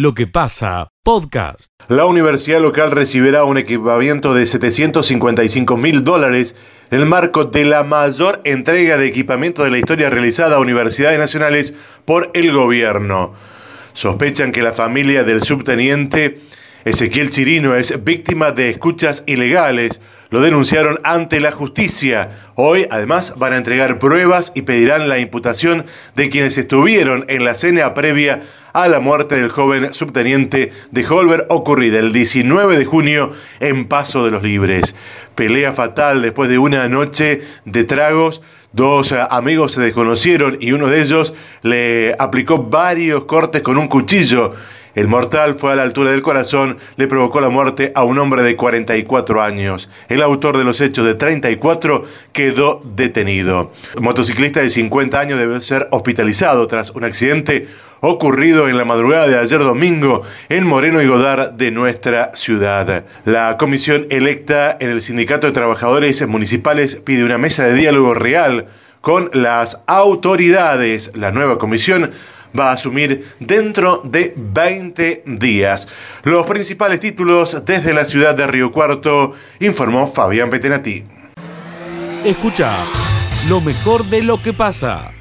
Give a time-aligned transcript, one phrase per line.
[0.00, 1.72] lo que pasa, podcast.
[1.88, 6.56] La universidad local recibirá un equipamiento de 755 mil dólares
[6.90, 11.18] en el marco de la mayor entrega de equipamiento de la historia realizada a universidades
[11.18, 11.74] nacionales
[12.06, 13.34] por el gobierno.
[13.92, 16.40] Sospechan que la familia del subteniente
[16.86, 20.00] Ezequiel Chirino es víctima de escuchas ilegales
[20.30, 22.50] lo denunciaron ante la justicia.
[22.54, 27.54] Hoy, además, van a entregar pruebas y pedirán la imputación de quienes estuvieron en la
[27.54, 33.32] cena previa a la muerte del joven subteniente de Holber ocurrida el 19 de junio
[33.58, 34.94] en Paso de los Libres.
[35.34, 38.40] Pelea fatal después de una noche de tragos.
[38.72, 44.54] Dos amigos se desconocieron y uno de ellos le aplicó varios cortes con un cuchillo
[44.94, 48.42] el mortal fue a la altura del corazón, le provocó la muerte a un hombre
[48.42, 49.88] de 44 años.
[50.08, 53.72] El autor de los hechos de 34 quedó detenido.
[53.94, 57.68] El motociclista de 50 años debe ser hospitalizado tras un accidente
[58.00, 63.04] ocurrido en la madrugada de ayer domingo en Moreno y Godar de nuestra ciudad.
[63.24, 68.66] La comisión electa en el Sindicato de Trabajadores Municipales pide una mesa de diálogo real
[69.00, 71.10] con las autoridades.
[71.14, 72.12] La nueva comisión
[72.58, 75.88] va a asumir dentro de 20 días.
[76.24, 81.04] Los principales títulos desde la ciudad de Río Cuarto, informó Fabián Petenati.
[82.24, 82.72] Escucha
[83.48, 85.12] lo mejor de lo que pasa.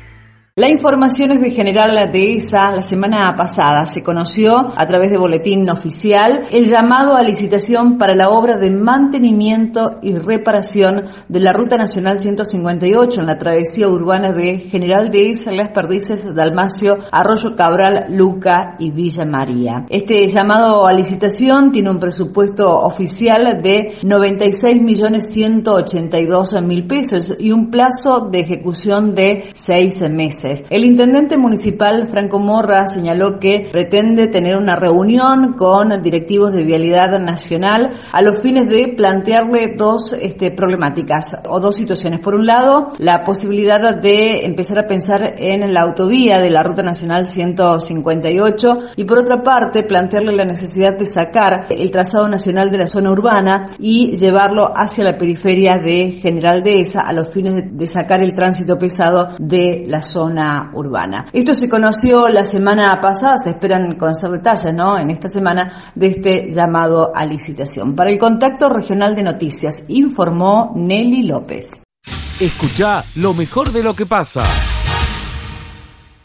[0.59, 2.75] La información es de General Dehesa.
[2.75, 8.13] La semana pasada se conoció a través de boletín oficial el llamado a licitación para
[8.13, 14.33] la obra de mantenimiento y reparación de la Ruta Nacional 158 en la travesía urbana
[14.33, 19.85] de General Dehesa, Las Perdices, Dalmacio, Arroyo Cabral, Luca y Villa María.
[19.87, 28.41] Este llamado a licitación tiene un presupuesto oficial de 96.182.000 pesos y un plazo de
[28.41, 30.48] ejecución de seis meses.
[30.69, 37.19] El intendente municipal Franco Morra señaló que pretende tener una reunión con directivos de Vialidad
[37.19, 42.19] Nacional a los fines de plantearle dos este, problemáticas o dos situaciones.
[42.19, 46.81] Por un lado, la posibilidad de empezar a pensar en la autovía de la Ruta
[46.81, 52.77] Nacional 158 y por otra parte, plantearle la necesidad de sacar el trazado nacional de
[52.77, 57.87] la zona urbana y llevarlo hacia la periferia de General Dehesa a los fines de
[57.87, 60.28] sacar el tránsito pesado de la zona
[60.73, 61.27] urbana.
[61.31, 64.97] Esto se conoció la semana pasada, se esperan conocer detalles ¿no?
[64.97, 67.95] en esta semana de este llamado a licitación.
[67.95, 71.67] Para el contacto regional de noticias, informó Nelly López.
[72.39, 74.41] Escucha lo mejor de lo que pasa.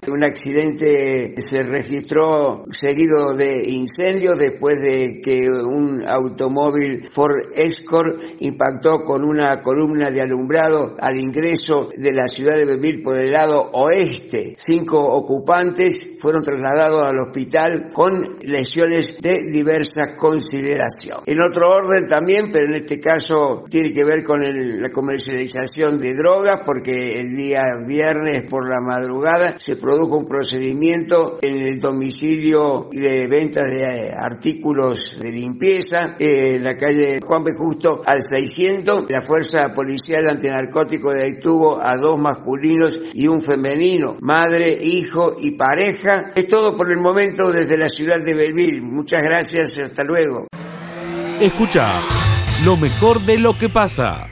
[0.06, 9.03] Un accidente se registró seguido de incendios después de que un automóvil Ford Escort impactó
[9.03, 13.70] con una columna de alumbrado al ingreso de la ciudad de Bemil por el lado
[13.72, 14.53] oeste.
[14.56, 21.21] Cinco ocupantes fueron trasladados al hospital con lesiones de diversa consideración.
[21.26, 24.42] En otro orden también, pero en este caso tiene que ver con
[24.81, 30.27] la comercialización de drogas porque el día viernes por la madrugada se produjo produjo un
[30.27, 37.53] procedimiento en el domicilio de venta de artículos de limpieza en la calle Juan B.
[37.55, 39.04] Justo al 600.
[39.09, 46.33] La Fuerza Policial Antinarcótico detuvo a dos masculinos y un femenino, madre, hijo y pareja.
[46.34, 48.83] Es todo por el momento desde la ciudad de Belleville.
[48.83, 50.49] Muchas gracias, hasta luego.
[51.41, 51.93] Escucha
[52.65, 54.27] lo mejor de lo que pasa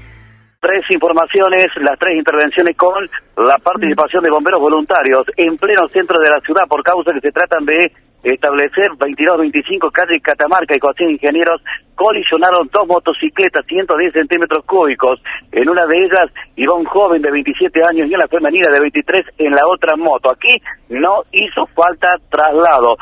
[0.62, 3.02] tres informaciones, las tres intervenciones con
[3.36, 7.32] la participación de bomberos voluntarios en pleno centro de la ciudad por causa que se
[7.32, 7.90] tratan de
[8.22, 11.60] establecer 22-25 calle Catamarca y Cocina Ingenieros
[11.96, 15.20] colisionaron dos motocicletas 110 centímetros cúbicos.
[15.50, 19.20] En una de ellas iba un joven de 27 años y una femenina de 23
[19.38, 20.30] en la otra moto.
[20.30, 22.94] Aquí no hizo falta traslado.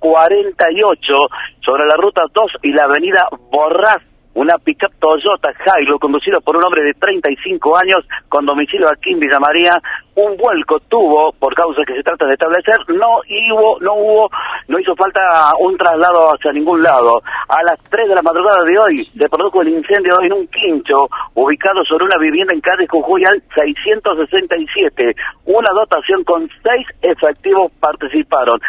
[0.00, 1.12] 048
[1.60, 6.64] sobre la ruta 2 y la avenida Borraz una pickup Toyota Hilux conducida por un
[6.64, 9.76] hombre de 35 años con domicilio aquí en Villa María,
[10.14, 13.20] un vuelco tuvo por causa que se trata de establecer, no
[13.54, 14.30] hubo, no hubo,
[14.68, 15.20] no hizo falta
[15.60, 17.22] un traslado hacia ningún lado.
[17.48, 21.08] A las 3 de la madrugada de hoy se produjo el incendio en un quincho
[21.34, 25.14] ubicado sobre una vivienda en calle Jujuy al 667.
[25.46, 28.60] Una dotación con seis efectivos participaron.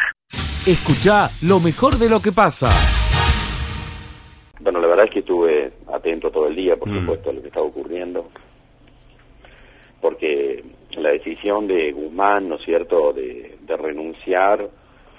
[0.66, 2.68] Escucha lo mejor de lo que pasa.
[4.62, 7.00] Bueno, la verdad es que estuve atento todo el día, por mm.
[7.00, 8.30] supuesto, a lo que estaba ocurriendo,
[10.00, 10.64] porque
[10.98, 14.70] la decisión de Guzmán, ¿no es cierto?, de, renunciar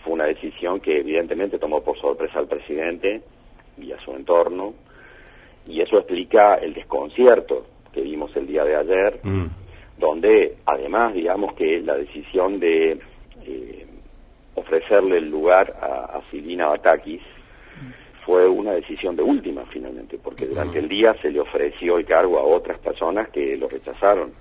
[0.05, 3.23] fue una decisión que evidentemente tomó por sorpresa al presidente
[3.79, 4.75] y a su entorno,
[5.67, 9.47] y eso explica el desconcierto que vimos el día de ayer, mm.
[9.99, 12.99] donde además, digamos que la decisión de...
[13.45, 13.87] Eh,
[14.55, 17.23] ofrecerle el lugar a, a Silvina Batakis
[18.25, 22.39] fue una decisión de última finalmente, porque durante el día se le ofreció el cargo
[22.39, 24.33] a otras personas que lo rechazaron.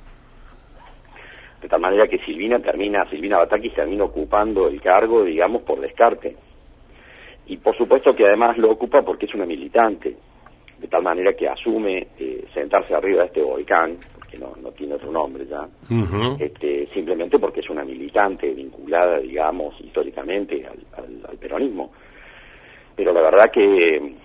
[1.62, 6.36] De tal manera que Silvina termina, Silvina Batakis termina ocupando el cargo, digamos, por descarte.
[7.48, 10.16] Y por supuesto que además lo ocupa porque es una militante,
[10.80, 13.98] de tal manera que asume eh, sentarse arriba de este volcán,
[14.30, 15.68] que no, no tiene otro nombre ya,
[16.40, 21.92] este, simplemente porque es una militante vinculada, digamos, históricamente al, peronismo.
[22.96, 24.16] Pero la verdad que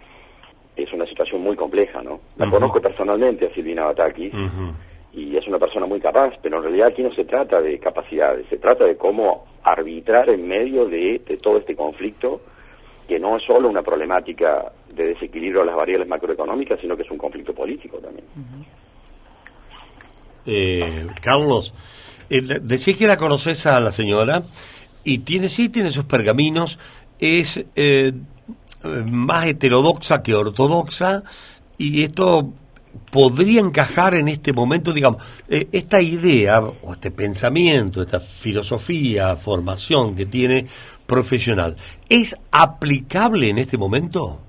[0.76, 2.20] es una situación muy compleja, ¿no?
[2.36, 4.32] La conozco personalmente a Silvina Batakis
[5.12, 8.46] y es una persona muy capaz, pero en realidad aquí no se trata de capacidades,
[8.50, 12.42] se trata de cómo arbitrar en medio de, de todo este conflicto
[13.08, 17.10] que no es solo una problemática de desequilibrio de las variables macroeconómicas, sino que es
[17.10, 18.24] un conflicto político también.
[20.44, 21.72] Eh, Carlos,
[22.28, 24.42] eh, decís que la conoces a la señora
[25.04, 26.78] y tiene sí tiene sus pergaminos,
[27.18, 28.12] es eh,
[29.10, 31.22] más heterodoxa que ortodoxa
[31.78, 32.52] y esto
[33.10, 40.26] podría encajar en este momento, digamos, esta idea o este pensamiento, esta filosofía, formación que
[40.26, 40.66] tiene
[41.06, 41.76] profesional,
[42.08, 44.40] ¿es aplicable en este momento?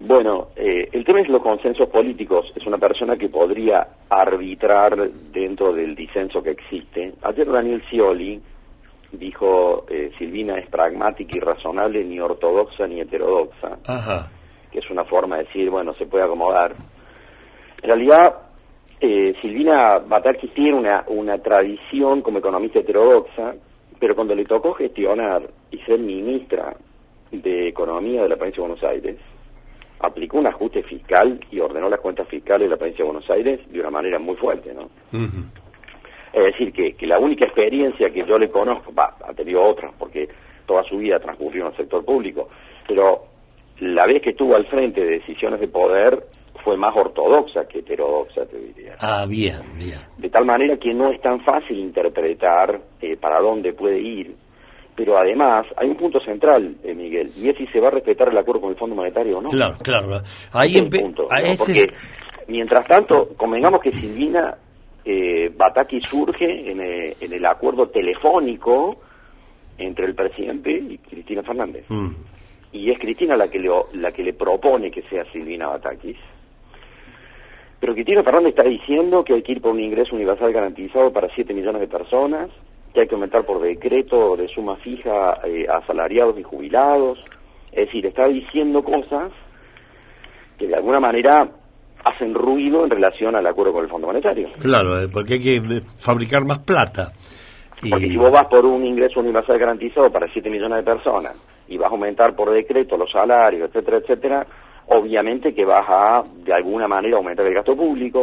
[0.00, 2.52] Bueno, eh, el tema es los consensos políticos.
[2.56, 4.96] Es una persona que podría arbitrar
[5.32, 7.14] dentro del disenso que existe.
[7.22, 8.40] Ayer Daniel Scioli
[9.12, 13.78] dijo, eh, Silvina es pragmática y razonable, ni ortodoxa ni heterodoxa,
[14.70, 16.74] que es una forma de decir, bueno, se puede acomodar.
[17.82, 18.34] En realidad,
[19.00, 23.54] eh, Silvina Batakis tiene una, una tradición como economista heterodoxa,
[23.98, 26.74] pero cuando le tocó gestionar y ser ministra
[27.30, 29.16] de Economía de la provincia de Buenos Aires,
[30.00, 33.60] aplicó un ajuste fiscal y ordenó las cuentas fiscales de la provincia de Buenos Aires
[33.70, 34.88] de una manera muy fuerte, ¿no?
[36.32, 39.92] Es decir, que, que, la única experiencia que yo le conozco, va, ha tenido otras,
[39.98, 40.28] porque
[40.66, 42.48] toda su vida transcurrió en el sector público,
[42.88, 43.24] pero
[43.80, 46.22] la vez que estuvo al frente de decisiones de poder
[46.64, 48.94] fue más ortodoxa que heterodoxa, te diría.
[49.00, 49.98] Ah, bien, bien.
[50.18, 54.34] De tal manera que no es tan fácil interpretar eh, para dónde puede ir
[54.94, 58.28] pero además hay un punto central, eh, Miguel, y es si se va a respetar
[58.28, 59.48] el acuerdo con el Fondo Monetario o no.
[59.48, 60.20] Claro, claro.
[60.52, 61.86] Ahí en punto, Porque
[62.48, 64.54] mientras tanto, convengamos que Silvina
[65.04, 68.98] eh, Bataki surge en, eh, en, el acuerdo telefónico
[69.78, 71.84] entre el presidente y Cristina Fernández.
[71.88, 72.10] Mm.
[72.72, 76.16] Y es Cristina la que, le, la que le propone que sea Silvina Batakis.
[77.80, 81.28] Pero Cristina Fernández está diciendo que hay que ir por un ingreso universal garantizado para
[81.34, 82.48] 7 millones de personas,
[82.94, 87.18] que hay que aumentar por decreto de suma fija eh, a asalariados y jubilados.
[87.72, 89.32] Es decir, está diciendo cosas
[90.58, 91.50] que de alguna manera
[92.04, 94.48] hacen ruido en relación al acuerdo con el Fondo Monetario.
[94.58, 97.12] Claro, eh, porque hay que eh, fabricar más plata.
[97.88, 101.34] Porque si vos vas por un ingreso universal garantizado para 7 millones de personas
[101.68, 104.46] y vas a aumentar por decreto los salarios, etcétera, etcétera,
[104.86, 108.22] obviamente que vas a, de alguna manera, aumentar el gasto público.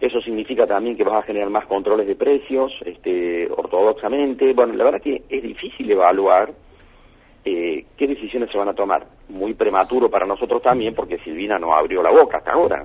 [0.00, 4.52] Eso significa también que vas a generar más controles de precios, este, ortodoxamente.
[4.52, 6.52] Bueno, la verdad que es difícil evaluar
[7.44, 7.71] eh,
[8.02, 9.06] qué decisiones se van a tomar.
[9.28, 12.84] Muy prematuro para nosotros también, porque Silvina no abrió la boca hasta ahora.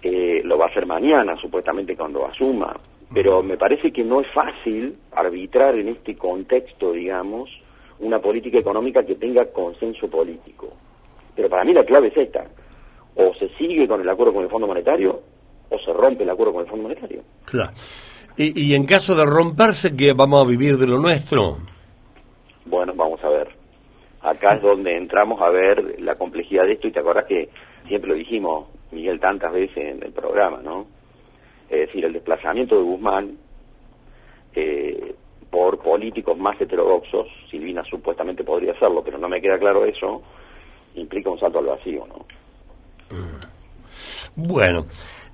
[0.00, 2.76] Eh, lo va a hacer mañana, supuestamente, cuando asuma.
[3.12, 7.50] Pero me parece que no es fácil arbitrar en este contexto, digamos,
[7.98, 10.68] una política económica que tenga consenso político.
[11.34, 12.44] Pero para mí la clave es esta.
[13.16, 15.20] O se sigue con el acuerdo con el Fondo Monetario
[15.70, 17.22] o se rompe el acuerdo con el Fondo Monetario.
[17.46, 17.72] Claro.
[18.36, 21.56] Y, en caso de romperse, ¿qué vamos a vivir de lo nuestro?
[22.66, 23.37] Bueno, vamos a ver.
[24.30, 27.48] Acá es donde entramos a ver la complejidad de esto y te acordás que
[27.86, 30.86] siempre lo dijimos, Miguel, tantas veces en el programa, ¿no?
[31.68, 33.38] Es decir, el desplazamiento de Guzmán
[34.54, 35.14] eh,
[35.50, 40.22] por políticos más heterodoxos, Silvina supuestamente podría hacerlo, pero no me queda claro eso,
[40.94, 42.26] implica un salto al vacío, ¿no?
[44.36, 44.84] Bueno,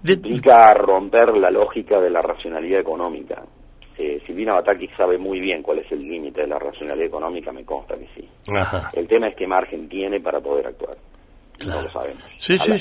[0.05, 3.43] implica romper la lógica de la racionalidad económica.
[3.97, 7.65] Eh, Silvina Bataki sabe muy bien cuál es el límite de la racionalidad económica, me
[7.65, 8.29] consta que sí.
[8.95, 10.97] El tema es qué margen tiene para poder actuar.
[11.65, 12.23] No lo sabemos.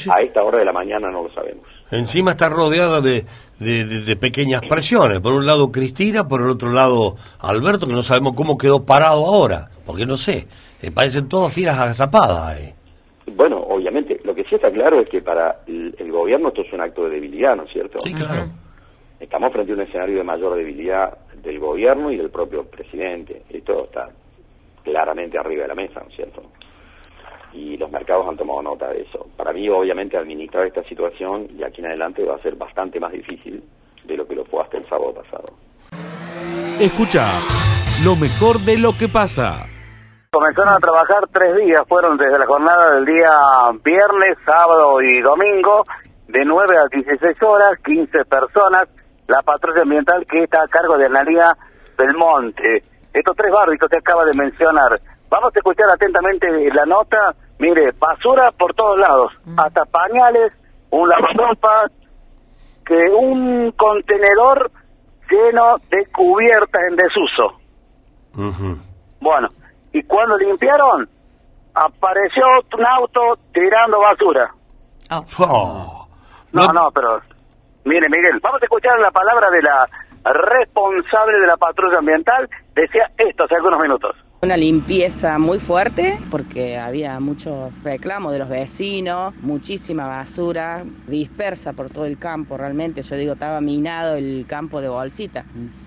[0.09, 1.63] a, esta hora de la mañana no lo sabemos.
[1.91, 3.23] Encima está rodeada de,
[3.59, 5.19] de, pequeñas presiones.
[5.19, 9.25] Por un lado Cristina, por el otro lado Alberto, que no sabemos cómo quedó parado
[9.25, 9.69] ahora.
[9.85, 10.47] Porque no sé,
[10.81, 12.59] me parecen todas filas agazapadas.
[12.59, 12.73] Eh.
[13.27, 16.81] Bueno, obviamente, lo que sí está claro es que para el, gobierno esto es un
[16.81, 17.99] acto de debilidad, ¿no es cierto?
[18.01, 18.45] Sí, claro.
[19.23, 23.43] Estamos frente a un escenario de mayor debilidad del gobierno y del propio presidente.
[23.49, 24.09] Esto está
[24.83, 26.43] claramente arriba de la mesa, ¿no es cierto?
[27.53, 29.25] Y los mercados han tomado nota de eso.
[29.37, 33.13] Para mí, obviamente, administrar esta situación y aquí en adelante va a ser bastante más
[33.13, 33.63] difícil
[34.03, 35.45] de lo que lo fue hasta el sábado pasado.
[36.81, 37.23] Escucha
[38.03, 39.65] lo mejor de lo que pasa.
[40.31, 43.29] Comenzaron a trabajar tres días, fueron desde la jornada del día
[43.85, 45.83] viernes, sábado y domingo,
[46.27, 48.89] de 9 a 16 horas, 15 personas,
[49.27, 51.55] la patrulla ambiental que está a cargo de Analía
[51.97, 52.83] Belmonte.
[53.13, 54.99] Estos tres barrios que acaba de mencionar.
[55.29, 57.35] Vamos a escuchar atentamente la nota.
[57.59, 60.51] Mire, basura por todos lados, hasta pañales,
[60.89, 61.85] un lavarropa,
[62.85, 64.71] que un contenedor
[65.29, 67.53] lleno de cubiertas en desuso.
[69.19, 69.47] Bueno,
[69.93, 71.07] y cuando limpiaron,
[71.73, 72.43] apareció
[72.75, 74.53] un auto tirando basura.
[75.39, 76.07] Oh.
[76.51, 77.21] No, no, pero
[77.85, 79.89] mire, Miguel, vamos a escuchar la palabra de la
[80.33, 82.49] responsable de la patrulla ambiental.
[82.75, 84.15] Decía esto hace algunos minutos.
[84.41, 91.89] Una limpieza muy fuerte porque había muchos reclamos de los vecinos, muchísima basura dispersa por
[91.89, 93.03] todo el campo realmente.
[93.03, 95.45] Yo digo, estaba minado el campo de bolsita.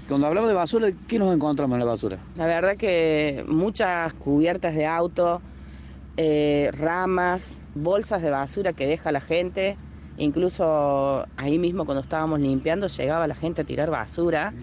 [0.09, 2.17] Cuando hablamos de basura, ¿qué nos encontramos en la basura?
[2.37, 5.43] La verdad que muchas cubiertas de auto,
[6.17, 9.77] eh, ramas, bolsas de basura que deja la gente.
[10.17, 14.55] Incluso ahí mismo cuando estábamos limpiando llegaba la gente a tirar basura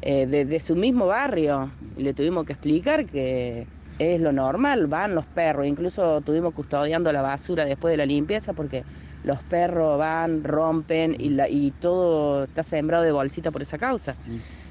[0.00, 1.74] eh, de, de su mismo barrio.
[1.94, 3.68] Y le tuvimos que explicar que
[3.98, 5.66] es lo normal, van los perros.
[5.66, 8.84] Incluso estuvimos custodiando la basura después de la limpieza porque
[9.22, 14.16] los perros van, rompen y, la- y todo está sembrado de bolsita por esa causa.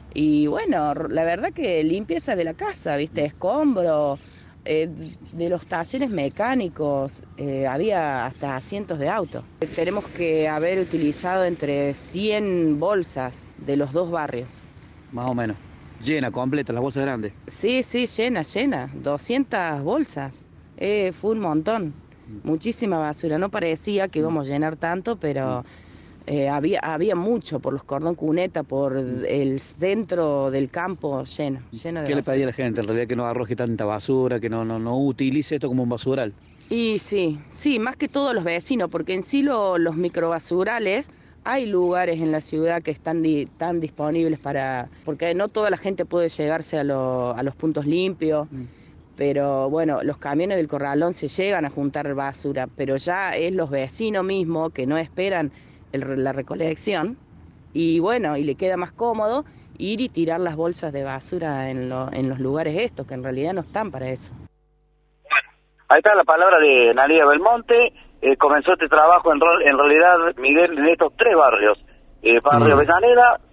[0.09, 3.25] Y bueno, la verdad que limpieza de la casa, ¿viste?
[3.25, 4.19] Escombro,
[4.65, 4.89] eh,
[5.31, 9.43] de los talleres mecánicos, eh, había hasta asientos de auto.
[9.75, 14.49] Tenemos que haber utilizado entre 100 bolsas de los dos barrios.
[15.11, 15.57] Más o menos.
[16.01, 17.33] Llena, completa, las bolsas grandes.
[17.47, 18.89] Sí, sí, llena, llena.
[19.01, 20.45] 200 bolsas.
[20.77, 21.93] Eh, fue un montón.
[22.43, 23.37] Muchísima basura.
[23.37, 25.65] No parecía que íbamos a llenar tanto, pero
[26.29, 32.01] eh, había, había mucho por los cordón cuneta, por el centro del campo lleno, lleno
[32.01, 32.81] de ¿Qué le pedía a la gente?
[32.81, 35.89] En realidad que no arroje tanta basura, que no, no, no utilice esto como un
[35.89, 36.33] basural.
[36.69, 41.09] Y sí, sí, más que todos los vecinos, porque en sí lo- los microbasurales
[41.43, 45.77] hay lugares en la ciudad que están di- tan disponibles para, porque no toda la
[45.77, 48.47] gente puede llegarse a, lo- a los puntos limpios,
[49.15, 53.69] pero bueno, los camiones del corralón se llegan a juntar basura, pero ya es los
[53.69, 55.51] vecinos mismos que no esperan
[55.91, 57.17] el re- la recolección
[57.73, 59.45] y bueno, y le queda más cómodo
[59.77, 63.23] ir y tirar las bolsas de basura en, lo- en los lugares estos, que en
[63.23, 64.33] realidad no están para eso.
[65.87, 67.93] Ahí está la palabra de Nadia Belmonte.
[68.21, 71.77] Eh, comenzó este trabajo en, ro- en realidad, Miguel, en estos tres barrios.
[72.21, 72.85] Eh, barrio Mm.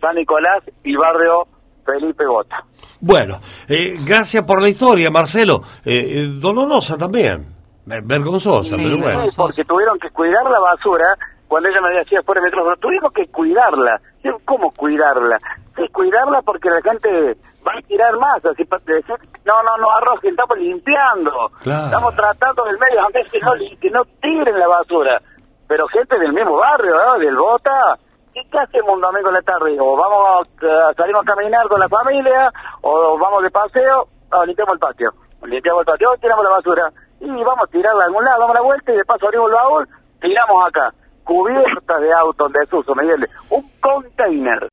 [0.01, 1.47] San Nicolás y barrio
[1.87, 2.65] Felipe Bota.
[3.01, 3.39] Bueno,
[3.69, 5.63] eh, gracias por la historia, Marcelo.
[5.85, 7.55] Eh, eh, dolorosa también.
[7.87, 9.29] Vergonzosa, Sí, pero bueno.
[9.29, 11.07] Sí, porque tuvieron que cuidar la basura.
[11.49, 14.01] Cuando ella me decía fuera del micrófono, tuvimos que cuidarla.
[14.25, 15.39] Yo, ¿Cómo cuidarla?
[15.77, 17.37] Sí, cuidarla porque la gente
[17.67, 18.45] va a tirar más.
[18.45, 21.51] Así, pa- decir, no, no, no, arrojen, estamos limpiando.
[21.63, 21.85] Claro.
[21.85, 25.21] Estamos tratando del medio ambiente que no, que no tiren la basura.
[25.69, 27.19] Pero gente del mismo barrio, ¿no?
[27.19, 27.97] del Bota.
[28.35, 29.77] ¿Y qué hacemos un domingo en la tarde?
[29.81, 32.51] O vamos a, salimos a caminar con la familia,
[32.83, 35.11] o vamos de paseo, o limpiamos el patio.
[35.43, 36.91] Limpiamos el patio, tiramos la basura.
[37.21, 39.55] Y vamos a tirarla a algún lado, damos la vuelta y de paso abrimos el
[39.55, 39.89] baúl,
[40.21, 40.93] tiramos acá.
[41.27, 43.29] Cubiertas de auto en desuso, Miguel.
[43.51, 44.69] Un container.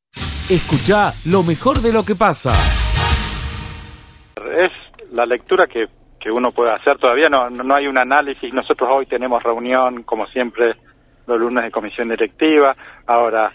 [0.50, 2.51] Escucha lo mejor de lo que pasa.
[4.62, 4.72] es
[5.12, 5.88] la lectura que,
[6.19, 6.98] que uno puede hacer.
[7.00, 8.53] Todavía no, no hay un análisis.
[8.53, 10.75] Nosotros hoy tenemos reunión, como siempre,
[11.27, 12.75] los lunes de comisión directiva.
[13.07, 13.51] Ahora,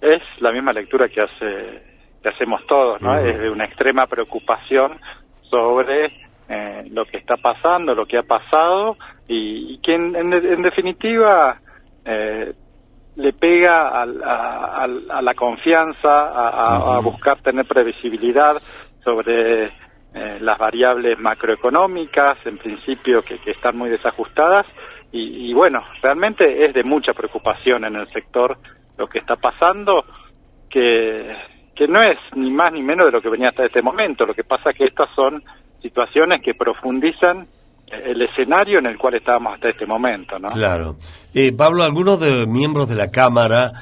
[0.00, 3.12] es la misma lectura que hace que hacemos todos, ¿no?
[3.12, 3.26] Ujú.
[3.26, 4.98] Es de una extrema preocupación
[5.50, 6.06] sobre
[6.48, 8.96] eh, lo que está pasando, lo que ha pasado
[9.28, 11.58] y, y que en, en- en definitiva
[12.04, 12.52] eh,
[13.16, 18.60] le pega al- a, al- a la confianza, a, a- a buscar tener previsibilidad
[19.02, 24.66] sobre eh, las variables macroeconómicas, en principio que, que están muy desajustadas,
[25.12, 28.56] y, y bueno, realmente es de mucha preocupación en el sector
[28.98, 30.04] lo que está pasando,
[30.68, 31.36] que,
[31.74, 34.34] que no es ni más ni menos de lo que venía hasta este momento, lo
[34.34, 35.42] que pasa es que estas son
[35.80, 37.46] situaciones que profundizan
[38.04, 40.48] el escenario en el cual estábamos hasta este momento, ¿no?
[40.48, 40.96] Claro.
[41.34, 43.72] Eh, Pablo, ¿algunos de miembros de la Cámara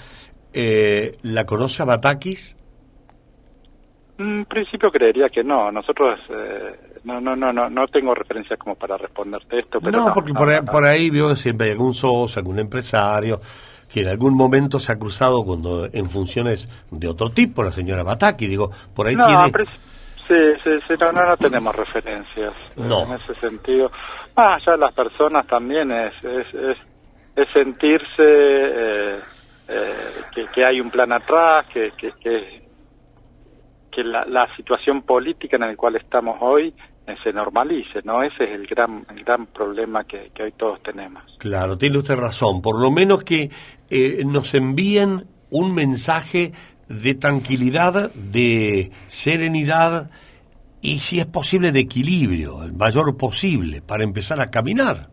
[0.53, 2.57] eh, la conoce a Batakis?
[4.19, 5.73] En principio creería que no.
[5.73, 10.09] Nosotros eh, no, no, no, no, no tengo referencias como para responderte esto, pero no,
[10.09, 10.71] no, porque no, por, ahí, no.
[10.71, 13.41] por ahí veo siempre hay algún socio, algún empresario
[13.93, 18.03] que en algún momento se ha cruzado cuando en funciones de otro tipo, la señora
[18.03, 19.53] Bataki, digo, por ahí tiene...
[20.29, 23.05] sí, sí, sí, no, no, no tenemos referencias No.
[23.05, 23.91] en ese sentido.
[24.37, 26.79] Más allá de las personas también es, es, es,
[27.37, 29.21] es sentirse eh,
[29.69, 32.63] eh, que, que hay un plan atrás, que, que, que
[33.93, 36.75] que la, la situación política en la cual estamos hoy
[37.07, 38.23] eh, se normalice, ¿no?
[38.23, 41.23] Ese es el gran, el gran problema que, que hoy todos tenemos.
[41.39, 42.63] Claro, tiene usted razón.
[42.63, 43.51] Por lo menos que
[43.91, 46.53] eh, nos envíen un mensaje
[46.93, 50.11] de tranquilidad, de serenidad
[50.81, 55.09] y, si es posible, de equilibrio, el mayor posible, para empezar a caminar.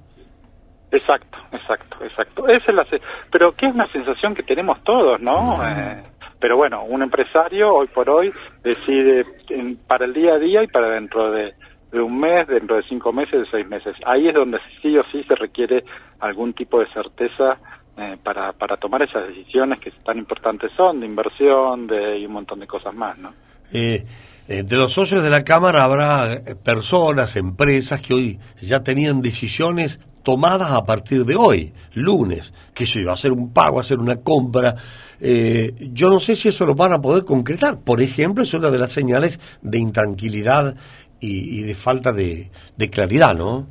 [0.91, 2.47] Exacto, exacto, exacto.
[2.47, 5.59] Esa es la, se- pero que es una sensación que tenemos todos, ¿no?
[5.65, 6.03] Eh,
[6.39, 8.31] pero bueno, un empresario hoy por hoy
[8.63, 11.53] decide en- para el día a día y para dentro de,
[11.91, 13.95] de un mes, dentro de cinco meses, de seis meses.
[14.05, 15.83] Ahí es donde sí o sí se requiere
[16.19, 17.59] algún tipo de certeza
[17.99, 22.33] eh, para, para tomar esas decisiones que tan importantes son, de inversión de, y un
[22.33, 23.33] montón de cosas más, ¿no?
[23.71, 24.05] Eh,
[24.47, 29.99] entre los socios de la Cámara habrá eh, personas, empresas que hoy ya tenían decisiones
[30.23, 34.75] tomadas a partir de hoy, lunes, que sé yo, hacer un pago, hacer una compra.
[35.19, 37.79] Eh, yo no sé si eso lo van a poder concretar.
[37.79, 40.75] Por ejemplo, es una de las señales de intranquilidad
[41.19, 43.67] y, y de falta de, de claridad, ¿no?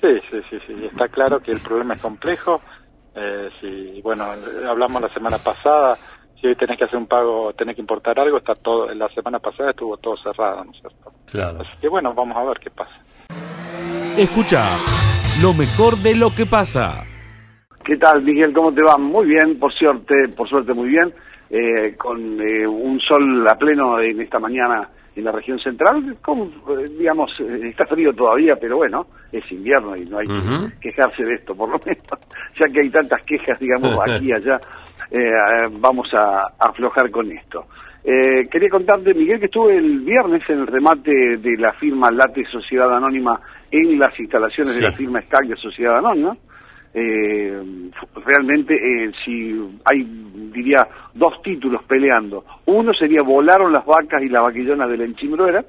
[0.00, 0.84] Sí, sí, sí, sí.
[0.84, 2.60] Está claro que el problema es complejo.
[3.16, 4.26] Eh, si, bueno,
[4.68, 5.96] hablamos la semana pasada.
[6.38, 8.92] Si hoy tenés que hacer un pago, tenés que importar algo, está todo.
[8.94, 11.12] La semana pasada estuvo todo cerrado, ¿no es cierto?
[11.30, 11.60] Claro.
[11.60, 12.94] Así que bueno, vamos a ver qué pasa.
[14.18, 14.62] Escucha
[15.40, 17.02] lo mejor de lo que pasa.
[17.84, 18.52] ¿Qué tal, Miguel?
[18.52, 18.98] ¿Cómo te va?
[18.98, 21.14] Muy bien, por suerte, por suerte muy bien.
[21.48, 26.44] Eh, con eh, un sol a pleno en esta mañana en la región central, como,
[26.44, 31.24] eh, digamos, eh, está frío todavía, pero bueno, es invierno y no hay que quejarse
[31.24, 32.06] de esto, por lo menos,
[32.58, 34.60] ya que hay tantas quejas, digamos, aquí y allá,
[35.10, 37.64] eh, vamos a, a aflojar con esto.
[38.04, 42.44] Eh, quería contarte, Miguel, que estuve el viernes en el remate de la firma Late
[42.44, 44.80] Sociedad Anónima en las instalaciones Sí.
[44.80, 46.36] de la firma Scaglia Sociedad Anónima.
[46.98, 47.62] Eh,
[48.24, 50.02] realmente, eh, si hay,
[50.50, 52.42] diría, dos títulos peleando.
[52.64, 55.62] Uno sería Volaron las vacas y las vaquillonas de la enchimbruera,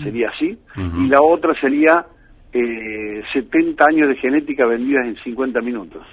[0.00, 2.06] sería así, y la otra sería
[2.52, 6.06] eh, 70 años de genética vendidas en 50 minutos.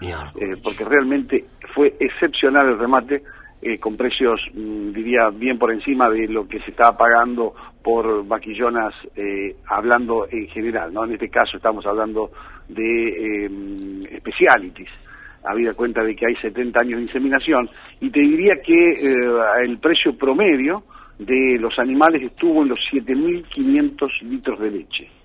[0.00, 3.22] Eh, porque realmente fue excepcional el remate,
[3.62, 8.26] eh, con precios, mm, diría, bien por encima de lo que se estaba pagando por
[8.26, 11.04] vaquillonas, eh, hablando en general, ¿no?
[11.04, 12.30] En este caso estamos hablando
[12.74, 14.90] de eh, specialities,
[15.44, 17.68] habida cuenta de que hay 70 años de inseminación,
[18.00, 19.16] y te diría que eh,
[19.64, 20.82] el precio promedio
[21.18, 25.19] de los animales estuvo en los 7.500 litros de leche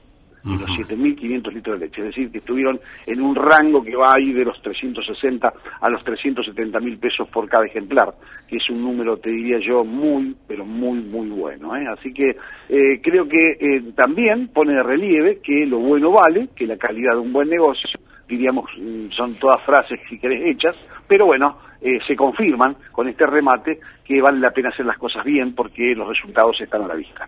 [0.45, 4.13] y los 7.500 litros de leche, es decir, que estuvieron en un rango que va
[4.15, 8.13] ahí de los 360 a los 370 mil pesos por cada ejemplar,
[8.47, 11.75] que es un número, te diría yo, muy, pero muy, muy bueno.
[11.75, 11.86] ¿eh?
[11.88, 12.29] Así que
[12.69, 17.13] eh, creo que eh, también pone de relieve que lo bueno vale, que la calidad
[17.13, 17.89] de un buen negocio,
[18.27, 20.75] diríamos, mm, son todas frases, si querés, hechas,
[21.08, 25.23] pero bueno, eh, se confirman con este remate que vale la pena hacer las cosas
[25.23, 27.27] bien porque los resultados están a la vista.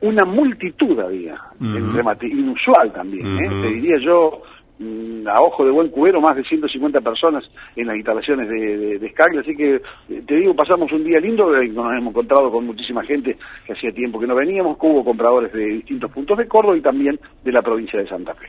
[0.00, 1.92] Una multitud había Ujú.
[1.96, 3.48] remate, inusual también, ¿eh?
[3.48, 4.42] Te diría yo,
[4.78, 8.98] mm, a ojo de buen cubero, más de 150 personas en las instalaciones de, de,
[8.98, 12.50] de Scaglia, así que eh, te digo, pasamos un día lindo, eh, nos hemos encontrado
[12.50, 16.36] con muchísima gente que hacía tiempo que no veníamos, que hubo compradores de distintos puntos
[16.38, 18.46] de Córdoba y también de la provincia de Santa Fe.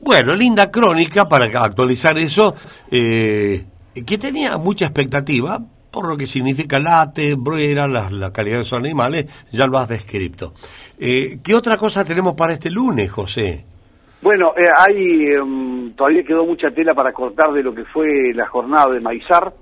[0.00, 2.54] Bueno, linda crónica para actualizar eso,
[2.90, 3.64] eh,
[4.06, 8.78] que tenía mucha expectativa por lo que significa late, bruera, la, la calidad de esos
[8.78, 10.52] animales, ya lo has descrito.
[10.98, 13.64] Eh, ¿Qué otra cosa tenemos para este lunes, José?
[14.20, 18.46] Bueno, eh, hay em, todavía quedó mucha tela para cortar de lo que fue la
[18.46, 19.52] jornada de maizar.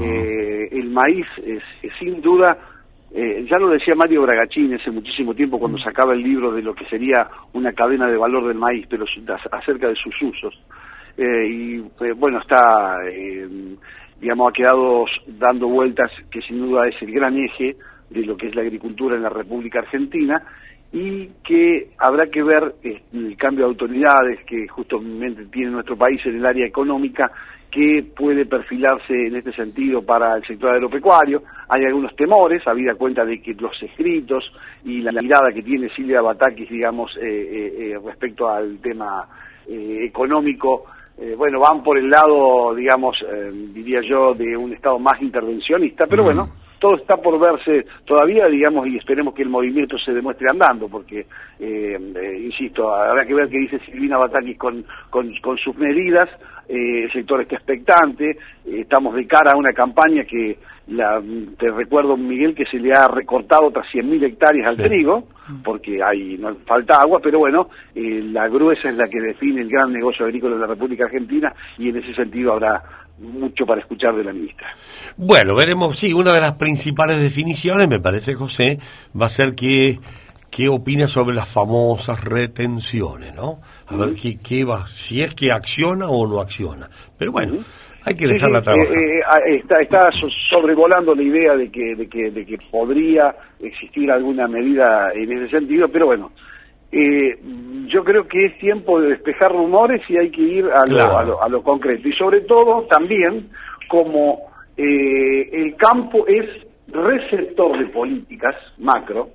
[0.00, 2.56] Eh, el maíz es, es sin duda,
[3.12, 6.74] eh, ya lo decía Mario Bragachín hace muchísimo tiempo cuando sacaba el libro de lo
[6.74, 9.04] que sería una cadena de valor del maíz, pero
[9.50, 10.54] acerca de sus usos.
[11.16, 13.48] Eh, y eh, bueno, está, eh,
[14.20, 17.76] digamos, ha quedado dando vueltas que sin duda es el gran eje
[18.08, 20.42] de lo que es la agricultura en la República Argentina
[20.92, 26.20] y que habrá que ver eh, el cambio de autoridades que justamente tiene nuestro país
[26.26, 27.30] en el área económica
[27.70, 31.44] que puede perfilarse en este sentido para el sector agropecuario.
[31.68, 34.52] Hay algunos temores, habida cuenta de que los escritos
[34.84, 39.28] y la mirada que tiene Silvia Batakis, digamos, eh, eh, respecto al tema
[39.68, 40.86] eh, económico,
[41.20, 46.06] eh, bueno, van por el lado, digamos, eh, diría yo, de un Estado más intervencionista,
[46.06, 50.46] pero bueno, todo está por verse todavía, digamos, y esperemos que el movimiento se demuestre
[50.50, 51.26] andando, porque,
[51.58, 56.26] eh, insisto, habrá que ver qué dice Silvina Batakis con, con, con sus medidas,
[56.68, 60.56] el sector está expectante, estamos de cara a una campaña que
[60.90, 61.22] la,
[61.58, 65.28] te recuerdo, Miguel, que se le ha recortado otras 100.000 hectáreas al trigo,
[65.62, 69.68] porque hay no falta agua, pero bueno, eh, la gruesa es la que define el
[69.68, 72.82] gran negocio agrícola de la República Argentina y en ese sentido habrá
[73.18, 74.68] mucho para escuchar de la ministra.
[75.16, 78.78] Bueno, veremos, sí, una de las principales definiciones, me parece, José,
[79.18, 80.00] va a ser que
[80.50, 83.60] qué opina sobre las famosas retenciones, ¿no?
[83.86, 86.90] A ver qué, qué va, si es que acciona o no acciona.
[87.16, 87.58] Pero bueno,
[88.04, 88.96] hay que dejarla Sí, sí, trabajar.
[88.96, 89.18] eh,
[89.52, 94.10] eh, está, está so- sobrevolando la idea de que, de, que, de que podría existir
[94.10, 96.32] alguna medida en ese sentido, pero bueno,
[96.92, 97.38] eh,
[97.86, 101.18] yo creo que es tiempo de despejar rumores y hay que ir a, lo, Claro.
[101.18, 102.08] a, lo, a lo concreto.
[102.08, 103.48] Y sobre todo también
[103.88, 104.40] como
[104.76, 106.46] eh, el campo es
[106.88, 109.28] receptor de políticas macro,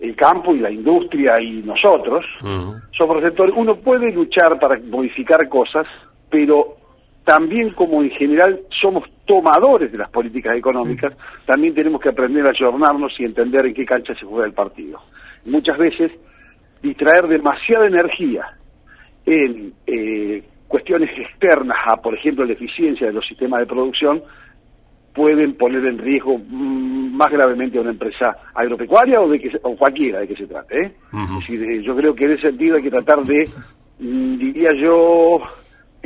[0.00, 2.24] el campo y la industria y nosotros,
[2.96, 3.54] somos receptores.
[3.56, 5.86] Uno puede luchar para modificar cosas,
[6.30, 6.76] pero
[7.26, 11.12] también como en general somos tomadores de las políticas económicas,
[11.44, 15.00] también tenemos que aprender a ayornarnos y entender en qué cancha se juega el partido.
[15.44, 16.12] Muchas veces
[16.80, 18.46] distraer demasiada energía
[19.26, 24.22] en eh, cuestiones externas a, por ejemplo, la eficiencia de los sistemas de producción,
[25.12, 29.74] pueden poner en riesgo mm, más gravemente a una empresa agropecuaria o de que o
[29.74, 30.80] cualquiera de que se trate.
[30.80, 30.92] ¿eh?
[31.12, 33.48] Es decir, eh, yo creo que en ese sentido hay que tratar de,
[33.98, 35.40] mm, diría yo,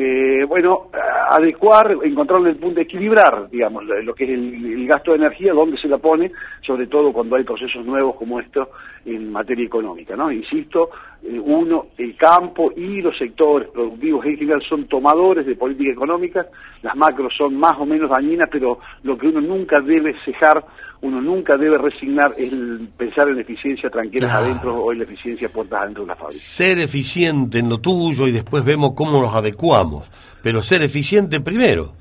[0.02, 0.88] eh, bueno,
[1.30, 5.76] adecuar, encontrar el punto de equilibrar, digamos, lo que es el, gasto de energía, dónde
[5.76, 6.32] se la pone,
[6.62, 8.70] sobre todo cuando hay procesos nuevos como esto
[9.04, 10.32] en materia económica, ¿no?
[10.32, 10.88] Insisto,
[11.22, 16.46] eh, uno, el campo y los sectores productivos en general son tomadores de política económica,
[16.82, 20.64] las macros son más o menos dañinas, pero lo que uno nunca debe cejar,
[21.02, 24.44] uno nunca debe resignar es el pensar en la eficiencia tranquilas Claro.
[24.46, 26.38] adentro o en la eficiencia puertas adentro de la fábrica.
[26.40, 30.10] Ser eficiente en lo tuyo y después vemos cómo nos adecuamos.
[30.42, 31.92] Pero ser eficiente primero.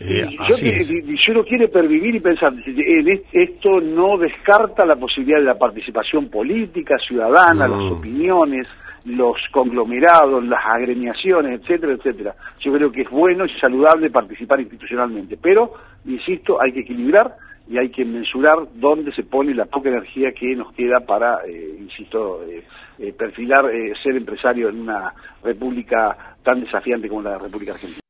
[0.00, 0.86] Eh, Yo así que- es.
[0.88, 5.44] si si uno quiere pervivir y pensar, en es- esto no descarta la posibilidad de
[5.44, 7.70] la participación política, ciudadana, Mm.
[7.70, 8.68] las opiniones,
[9.04, 12.34] los conglomerados, las agremiaciones, etcétera, etcétera.
[12.60, 15.72] Yo creo que es bueno y saludable participar institucionalmente, pero,
[16.04, 17.34] insisto, hay que equilibrar
[17.72, 21.76] y hay que mensurar dónde se pone la poca energía que nos queda para, eh,
[21.80, 22.62] insisto, eh,
[22.98, 28.00] eh, perfilar eh, ser empresario en una república tan desafiante como la República Argentina.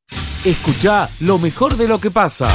[0.45, 2.45] Escucha lo mejor de lo que pasa.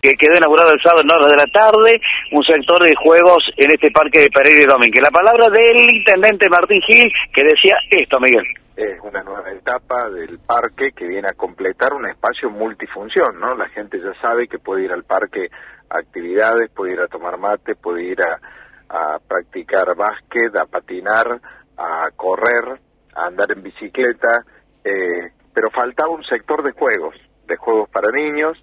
[0.00, 3.70] que quedó inaugurado el sábado en horas de la tarde, un sector de juegos en
[3.70, 5.02] este parque de Pereira y Domínguez.
[5.02, 8.44] La palabra del intendente Martín Gil, que decía esto, Miguel.
[8.76, 13.54] Es una nueva etapa del parque que viene a completar un espacio multifunción, ¿no?
[13.54, 15.48] La gente ya sabe que puede ir al parque
[15.88, 18.40] a actividades, puede ir a tomar mate, puede ir a,
[18.88, 21.40] a practicar básquet, a patinar,
[21.76, 22.80] a correr,
[23.14, 24.44] a andar en bicicleta,
[24.82, 27.14] eh, pero faltaba un sector de juegos,
[27.46, 28.58] de juegos para niños,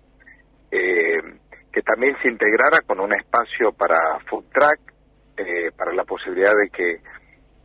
[0.71, 1.21] eh,
[1.71, 4.80] que también se integrara con un espacio para food track,
[5.38, 7.02] eh, para la posibilidad de que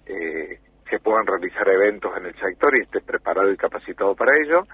[0.06, 4.66] eh, se puedan realizar eventos en el sector y esté preparado y capacitado para ello.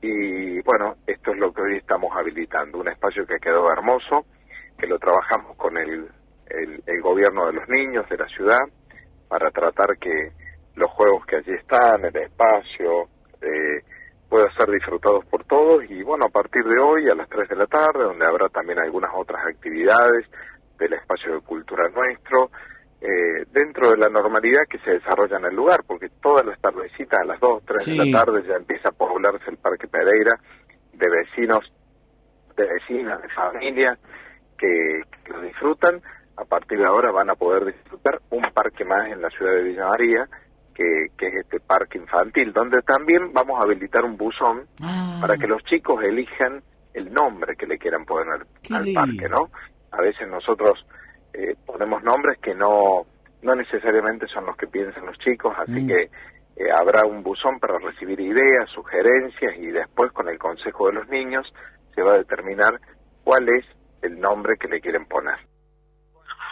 [0.00, 4.24] Y bueno, esto es lo que hoy estamos habilitando, un espacio que quedó hermoso,
[4.78, 6.08] que lo trabajamos con el,
[6.48, 8.60] el, gobierno de los niños de la ciudad
[9.28, 10.32] para tratar que
[10.74, 13.08] los juegos que allí están, el espacio,
[13.42, 13.82] eh,
[14.28, 17.56] puedan ser disfrutados por todos y bueno, a partir de hoy a las 3 de
[17.56, 20.26] la tarde, donde habrá también algunas otras actividades
[20.78, 22.50] del espacio de cultura nuestro,
[23.00, 27.20] eh, dentro de la normalidad que se desarrolla en el lugar, porque todas las tardecitas
[27.20, 30.38] a las 2, 3 de la tarde ya empieza a poblarse el Parque Pereira
[30.92, 31.64] de vecinos,
[32.56, 33.98] de vecinas, de familias
[34.58, 36.02] que, que lo disfrutan.
[36.36, 39.62] A partir de ahora van a poder disfrutar un parque más en la ciudad de
[39.62, 40.28] Villa María,
[40.74, 44.66] que, que es este parque infantil, donde también vamos a habilitar un buzón
[45.20, 49.50] para que los chicos elijan el nombre que le quieran poner al parque, ¿no?
[49.90, 50.84] A veces nosotros
[51.32, 53.06] eh, ponemos nombres que no
[53.42, 55.86] no necesariamente son los que piensan los chicos, así Mm.
[55.88, 56.02] que
[56.56, 61.08] eh, habrá un buzón para recibir ideas, sugerencias y después con el consejo de los
[61.08, 61.50] niños
[61.94, 62.78] se va a determinar
[63.24, 63.64] cuál es
[64.02, 65.38] el nombre que le quieren poner.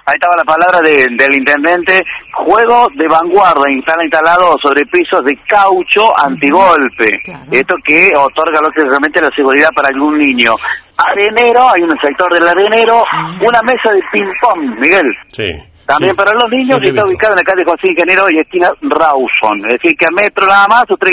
[0.08, 2.02] Ahí estaba la palabra de- del intendente.
[2.32, 7.10] Juego de vanguardia, instala instalado sobre pisos de caucho antigolpe.
[7.50, 10.54] Esto que otorga lógicamente la seguridad para algún niño.
[10.96, 13.04] Arenero, hay un sector del arenero,
[13.42, 15.06] una mesa de ping-pong, Miguel.
[15.28, 15.52] Sí.
[15.86, 18.68] También para los niños Sí, y está ubicado en la calle José Ingeniero y esquina
[18.82, 19.58] Rawson.
[19.68, 21.10] Es decir, que a metro nada más usted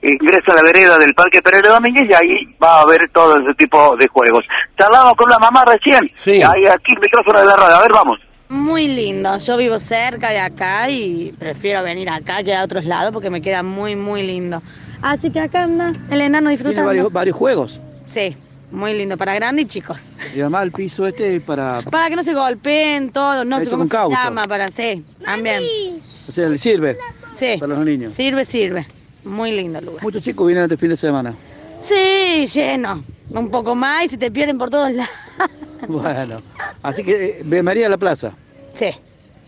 [0.00, 3.52] ingresa a la vereda del Parque Pereira Domínguez y ahí va a ver todo ese
[3.54, 4.44] tipo de juegos.
[4.78, 6.08] Charlamos con la mamá recién.
[6.14, 6.40] Sí.
[6.40, 7.76] Ahí aquí el micrófono de la radio.
[7.76, 8.18] A ver, vamos.
[8.52, 13.10] Muy lindo, yo vivo cerca de acá y prefiero venir acá que a otros lados
[13.10, 14.62] porque me queda muy, muy lindo.
[15.00, 16.82] Así que acá anda el enano disfrutando.
[16.82, 17.80] Tiene varios, varios juegos.
[18.04, 18.36] Sí,
[18.70, 20.10] muy lindo, para grandes y chicos.
[20.34, 21.80] Y además el piso este es para...
[21.80, 25.02] Para que no se golpeen todo, no sé Esto cómo con se llama, para sí,
[25.24, 25.62] también.
[26.28, 26.98] O sea, le sirve
[27.32, 28.12] Sí, para los niños.
[28.12, 28.86] sirve, sirve.
[29.24, 30.02] Muy lindo el lugar.
[30.02, 31.34] Muchos chicos vienen este fin de semana.
[31.82, 33.02] Sí, lleno.
[33.30, 35.10] Un poco más y se te pierden por todos lados.
[35.88, 36.36] Bueno,
[36.84, 38.30] así que eh, ve María a la plaza.
[38.72, 38.90] Sí,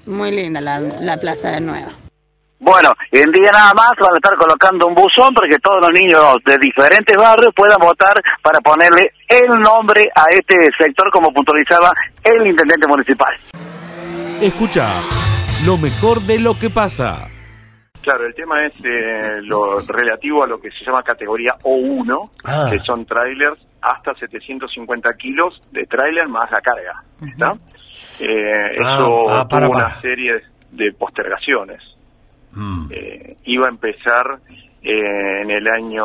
[0.05, 1.93] muy linda la, la plaza nueva.
[2.59, 5.91] Bueno, en día nada más van a estar colocando un buzón para que todos los
[5.93, 11.93] niños de diferentes barrios puedan votar para ponerle el nombre a este sector como puntualizaba
[12.25, 13.33] el intendente municipal.
[14.41, 14.89] Escucha
[15.65, 17.29] lo mejor de lo que pasa.
[18.05, 22.67] Claro, el tema es eh, lo relativo a lo que se llama categoría O1, Ah.
[22.71, 27.03] que son trailers hasta 750 kilos de trailer más la carga.
[27.27, 27.55] ¿está?
[28.21, 30.35] Eh, Ah, eso ah, para, tuvo una serie
[30.71, 31.81] de postergaciones.
[32.53, 32.89] Mm.
[32.91, 34.39] Eh, iba a empezar
[34.83, 36.05] eh, en el año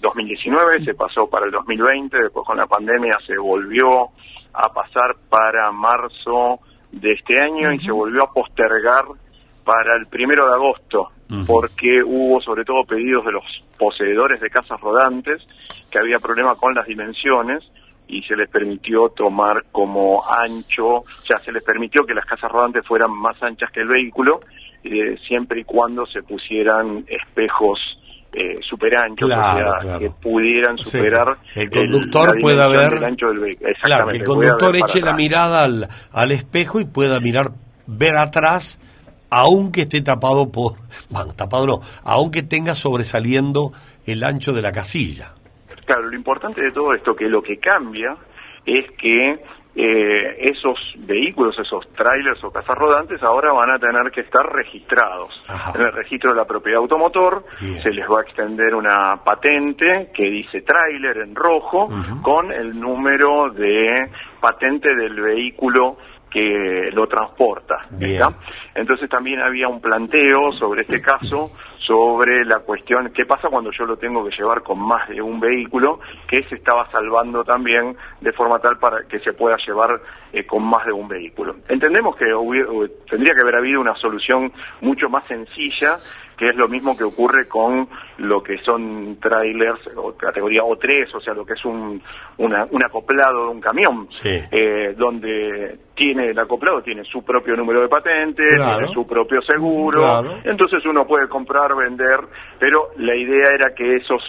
[0.00, 4.08] 2019, se pasó para el 2020, después con la pandemia se volvió
[4.52, 6.58] a pasar para marzo
[6.90, 9.04] de este año y se volvió a postergar
[9.68, 11.10] para el primero de agosto,
[11.46, 13.44] porque hubo sobre todo pedidos de los
[13.78, 15.42] poseedores de casas rodantes
[15.90, 17.62] que había problema con las dimensiones
[18.06, 22.50] y se les permitió tomar como ancho, o sea, se les permitió que las casas
[22.50, 24.40] rodantes fueran más anchas que el vehículo,
[24.82, 27.78] eh, siempre y cuando se pusieran espejos
[28.32, 29.98] eh, super anchos, Claro, o sea, claro.
[29.98, 33.70] que pudieran superar El conductor pueda ver- del ancho del vehículo.
[33.82, 37.50] Claro, que el conductor eche la mirada al, al espejo y pueda mirar,
[37.86, 38.80] ver atrás,
[39.30, 40.74] aunque esté tapado por,
[41.10, 43.72] bueno, tapado no, aunque tenga sobresaliendo
[44.06, 45.34] el ancho de la casilla.
[45.84, 48.16] Claro, lo importante de todo esto que lo que cambia
[48.66, 49.40] es que
[49.80, 55.44] eh, esos vehículos, esos trailers o casas rodantes ahora van a tener que estar registrados
[55.72, 57.44] en el registro de la propiedad automotor.
[57.80, 61.88] Se les va a extender una patente que dice trailer en rojo
[62.22, 64.10] con el número de
[64.40, 65.96] patente del vehículo
[66.28, 67.86] que lo transporta.
[68.78, 73.84] Entonces también había un planteo sobre este caso, sobre la cuestión, ¿qué pasa cuando yo
[73.86, 75.98] lo tengo que llevar con más de un vehículo?
[76.28, 80.00] Que se estaba salvando también de forma tal para que se pueda llevar
[80.32, 81.56] eh, con más de un vehículo.
[81.68, 85.96] Entendemos que hubi- tendría que haber habido una solución mucho más sencilla,
[86.36, 87.88] que es lo mismo que ocurre con
[88.18, 92.00] lo que son trailers o categoría O3, o sea, lo que es un,
[92.36, 94.38] una- un acoplado de un camión Sí.
[94.52, 98.78] eh, donde tiene el acoplado, tiene su propio número de patente, Claro.
[98.78, 100.38] tiene su propio seguro, Claro.
[100.44, 102.20] entonces uno puede comprar, vender,
[102.60, 104.22] pero la idea era que esos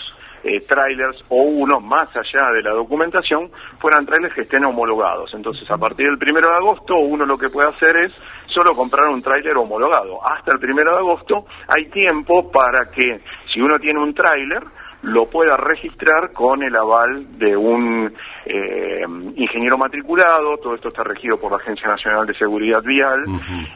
[0.43, 5.33] eh, trailers o uno, más allá de la documentación, fueran trailers que estén homologados.
[5.33, 8.11] Entonces, a partir del primero de agosto, uno lo que puede hacer es
[8.47, 10.25] solo comprar un trailer homologado.
[10.25, 13.21] Hasta el primero de agosto hay tiempo para que,
[13.53, 14.63] si uno tiene un trailer,
[15.01, 18.13] lo pueda registrar con el aval de un
[18.45, 19.01] eh,
[19.35, 23.23] ingeniero matriculado, todo esto está regido por la Agencia Nacional de Seguridad Vial,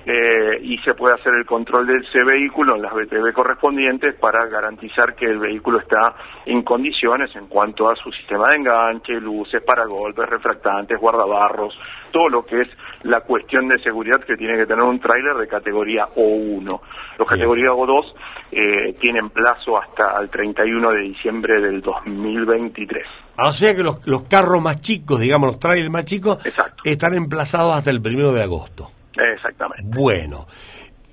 [0.05, 4.45] eh, y se puede hacer el control de ese vehículo en las BTV correspondientes para
[4.47, 9.63] garantizar que el vehículo está en condiciones en cuanto a su sistema de enganche, luces,
[9.63, 11.77] paragolpes, refractantes, guardabarros,
[12.11, 12.67] todo lo que es
[13.03, 16.79] la cuestión de seguridad que tiene que tener un tráiler de categoría O1.
[17.17, 18.13] Los categoría O2
[18.51, 23.05] eh, tienen plazo hasta el 31 de diciembre del 2023.
[23.37, 26.37] O sea que los, los carros más chicos, digamos, los trailers más chicos,
[26.83, 28.91] están emplazados hasta el primero de agosto.
[29.15, 29.83] Exactamente.
[29.83, 30.47] Bueno,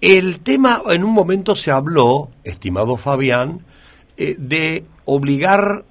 [0.01, 3.61] el tema, en un momento se habló, estimado Fabián,
[4.17, 5.85] eh, de obligar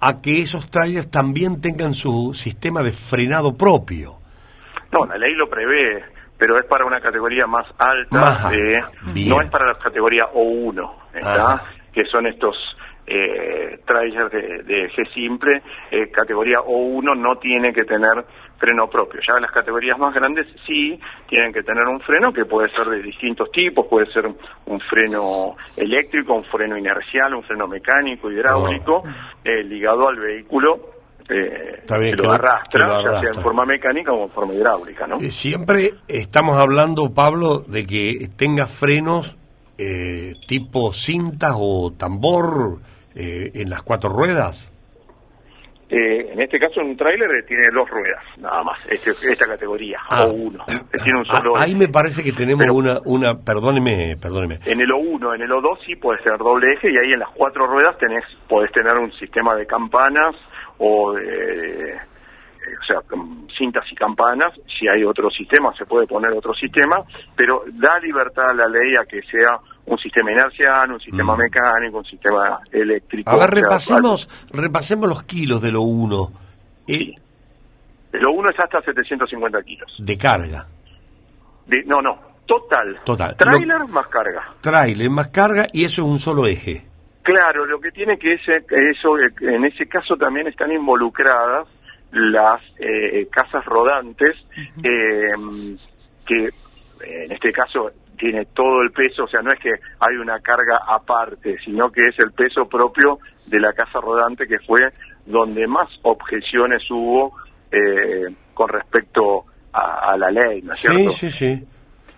[0.00, 4.16] a que esos trailers también tengan su sistema de frenado propio.
[4.90, 6.04] No, la ley lo prevé,
[6.36, 10.92] pero es para una categoría más alta, Más alta, no es para la categoría O1,
[11.14, 11.64] ¿está?
[11.92, 12.56] Que son estos
[13.06, 18.24] eh, trailers de, de eje simple, eh, categoría O1 no tiene que tener
[18.58, 19.20] freno propio.
[19.26, 23.02] Ya las categorías más grandes sí tienen que tener un freno que puede ser de
[23.02, 29.02] distintos tipos, puede ser un freno eléctrico, un freno inercial, un freno mecánico, hidráulico,
[29.44, 30.92] eh, ligado al vehículo
[31.28, 34.54] eh, bien, que lo arrastra, que lo ya sea en forma mecánica o en forma
[34.54, 35.18] hidráulica, ¿no?
[35.18, 39.36] Eh, Siempre estamos hablando, Pablo, de que tenga frenos
[39.78, 42.80] eh, tipo cintas o tambor
[43.14, 44.68] eh, en las cuatro ruedas.
[45.94, 49.98] Eh, en este caso, un tráiler eh, tiene dos ruedas, nada más, este, esta categoría,
[50.08, 50.24] Ah.
[50.24, 50.64] o uno.
[51.04, 51.54] Tiene un solo.
[51.54, 54.58] Ah, ahí me parece que tenemos Pero- una, una, perdóneme, perdóneme.
[54.64, 57.28] En el O1, en el O2 sí puede ser doble eje y ahí en las
[57.34, 60.34] cuatro ruedas tenés, podés tener un sistema de campanas
[60.78, 61.98] o de, eh,
[62.80, 63.00] o sea,
[63.58, 64.54] cintas y campanas.
[64.78, 67.02] Si hay otro sistema, se puede poner otro sistema,
[67.36, 71.98] pero da libertad a la ley a que sea un sistema inercial, un sistema mecánico,
[71.98, 73.30] un sistema eléctrico.
[73.30, 73.34] Mm.
[73.34, 76.32] A ver, repasemos, repasemos los kilos de lo uno.
[76.86, 77.14] Sí.
[78.12, 79.94] El O1 es hasta 750 kilos.
[79.98, 80.66] De carga.
[81.66, 83.00] De- no, no, total.
[83.04, 83.36] Total.
[83.36, 84.54] Trailer más carga.
[84.60, 86.86] Trailer más carga y eso es un solo eje.
[87.22, 91.68] Claro, lo que tiene que ese, eso, eh, en ese caso también están involucradas
[92.10, 94.36] las eh, casas rodantes,
[94.82, 95.32] eh,
[96.26, 97.90] que eh, en este caso
[98.22, 102.02] tiene todo el peso, o sea, no es que hay una carga aparte, sino que
[102.06, 104.78] es el peso propio de la casa rodante, que fue
[105.26, 107.34] donde más objeciones hubo
[107.72, 111.10] eh, con respecto a, a la ley, ¿no es Sí, cierto?
[111.10, 111.64] sí, sí.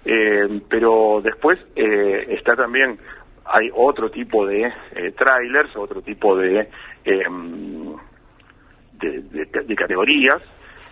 [0.04, 2.98] Eh, pero después eh, está también,
[3.46, 4.64] hay otro tipo de
[4.96, 6.68] eh, trailers, otro tipo de,
[7.06, 7.22] eh,
[8.92, 10.42] de, de- de categorías,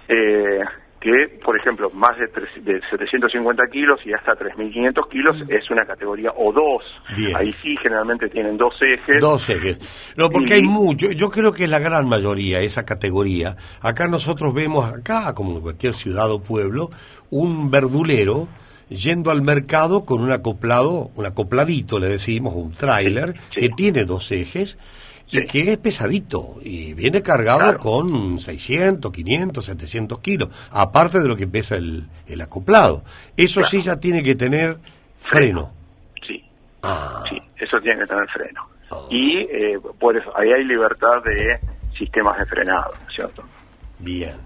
[0.08, 0.60] eh,
[1.02, 2.26] que, por ejemplo, más de,
[2.62, 6.78] de 750 kilos y hasta 3.500 kilos es una categoría O2.
[7.16, 7.36] Bien.
[7.36, 9.20] Ahí sí, generalmente tienen dos ejes.
[9.20, 9.78] Dos ejes.
[10.16, 11.10] No, porque Y- hay mucho.
[11.10, 13.56] Yo creo que es la gran mayoría esa categoría.
[13.80, 16.88] Acá nosotros vemos, acá, como en cualquier ciudad o pueblo,
[17.30, 18.46] un verdulero
[18.88, 24.30] yendo al mercado con un acoplado, un acopladito, le decimos, un tráiler, que tiene dos
[24.32, 24.78] ejes
[25.32, 31.36] y que es pesadito y viene cargado con 600, 500, 700 kilos, aparte de lo
[31.36, 33.02] que pesa el, el acoplado.
[33.36, 34.76] Eso sí ya tiene que tener
[35.18, 35.72] freno.
[36.26, 36.44] Sí.
[36.82, 37.24] Ah.
[37.28, 38.68] Sí, eso tiene que tener freno.
[39.08, 41.58] Y eh, por eso, ahí hay libertad de
[41.96, 43.42] sistemas de frenado, ¿no es ¿cierto?
[43.98, 44.36] Bien.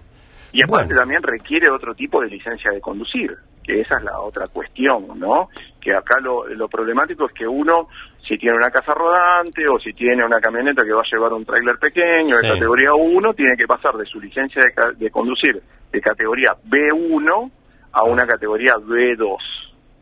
[0.53, 4.47] Y aparte también requiere otro tipo de licencia de conducir, que esa es la otra
[4.47, 5.49] cuestión, ¿no?
[5.81, 7.89] Que acá lo, lo problemático es que uno,
[8.27, 11.45] si tiene una casa rodante o si tiene una camioneta que va a llevar un
[11.45, 12.47] tráiler pequeño Sí.
[12.47, 15.63] de categoría 1, tiene que pasar de su licencia de, ca- de conducir
[15.93, 17.51] de categoría B1
[17.93, 19.37] a una categoría B2,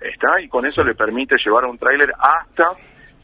[0.01, 0.41] ¿está?
[0.41, 2.71] Y con eso le permite llevar un tráiler hasta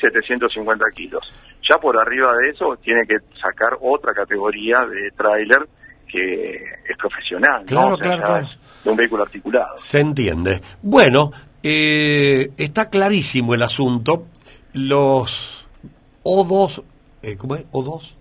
[0.01, 1.23] 750 kilos.
[1.69, 5.67] Ya por arriba de eso tiene que sacar otra categoría de tráiler
[6.09, 6.55] que
[6.89, 7.95] es profesional, Claro, ¿no?
[7.95, 8.47] O sea, claro.
[8.47, 9.79] es de un vehículo articulado.
[9.79, 10.61] Se entiende.
[10.83, 11.31] Bueno,
[11.63, 14.25] eh, está clarísimo el asunto.
[14.73, 15.67] Los
[16.25, 16.83] O2,
[17.23, 17.71] eh, ¿cómo es?
[17.73, 18.15] ¿O2?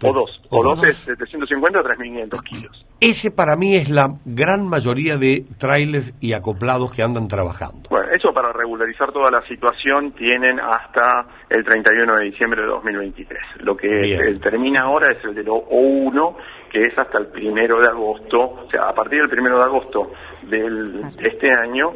[0.00, 0.28] O2.
[0.50, 0.88] O2 O2.
[0.88, 2.85] es 750 a 3.500 kilos.
[3.00, 7.88] Ese para mí es la gran mayoría de trailers y acoplados que andan trabajando.
[7.90, 13.38] Bueno, eso para regularizar toda la situación tienen hasta el 31 de diciembre de 2023.
[13.60, 14.40] Lo que Bien.
[14.40, 16.36] termina ahora es el del O1,
[16.72, 18.40] que es hasta el primero de agosto.
[18.40, 20.12] O sea, a partir del primero de agosto
[20.48, 21.92] del, de este año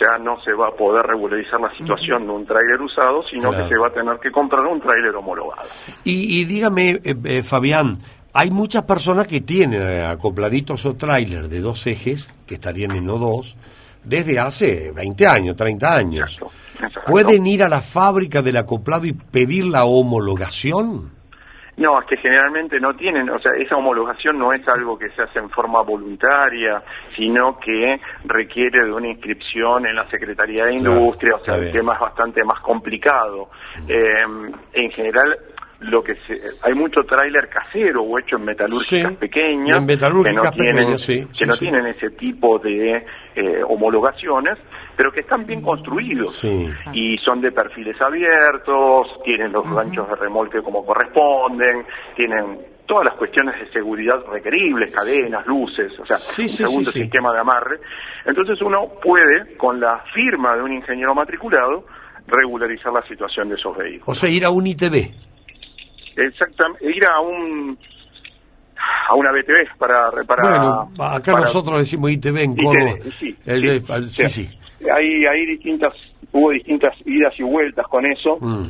[0.00, 3.68] ya no se va a poder regularizar la situación de un tráiler usado, sino Claro.
[3.68, 5.68] que se va a tener que comprar un tráiler homologado.
[6.04, 7.98] Y, y dígame, eh, eh, Fabián,
[8.34, 13.06] hay muchas personas que tienen eh, acopladitos o trailers de dos ejes, que estarían en
[13.06, 13.54] O2,
[14.02, 16.40] desde hace 20 años, 30 años.
[17.06, 21.12] ¿Pueden ir a la fábrica del acoplado y pedir la homologación?
[21.76, 25.22] No, es que generalmente no tienen, o sea, esa homologación no es algo que se
[25.22, 26.82] hace en forma voluntaria,
[27.16, 31.60] sino que requiere de una inscripción en la Secretaría de Claro, Industria, o sea, el
[31.62, 31.72] bien.
[31.72, 33.48] tema es bastante más complicado.
[33.88, 34.24] Eh,
[34.72, 35.36] en general,
[35.90, 40.42] lo que se, hay mucho tráiler casero o hecho en metalúrgicas Sí, pequeñas, en metalúrgicas
[40.42, 42.96] que no tienen, pequeñas, sí, que sí, no tienen ese tipo de
[43.34, 44.58] eh, homologaciones,
[44.96, 46.44] pero que están bien construidos
[46.92, 51.84] y son de perfiles abiertos, tienen los ganchos de remolque como corresponden,
[52.16, 56.90] tienen todas las cuestiones de seguridad requeribles, cadenas, luces, o sea, Sí, un sí, segundo
[56.90, 57.00] sí.
[57.00, 57.78] sistema de amarre.
[58.26, 61.86] Entonces uno puede, con la firma de un ingeniero matriculado,
[62.26, 64.08] regularizar la situación de esos vehículos.
[64.08, 65.10] O sea, ir a un ITV.
[66.16, 67.78] Exactamente, ir a un
[69.10, 72.92] a una BTV para para bueno, acá para- nosotros decimos ITV en Córdoba.
[73.18, 74.44] sí, El sí, de- sí, sí.
[74.44, 74.58] sí.
[74.90, 75.94] Hay, hay distintas,
[76.32, 78.66] hubo distintas idas y vueltas con eso, Mm.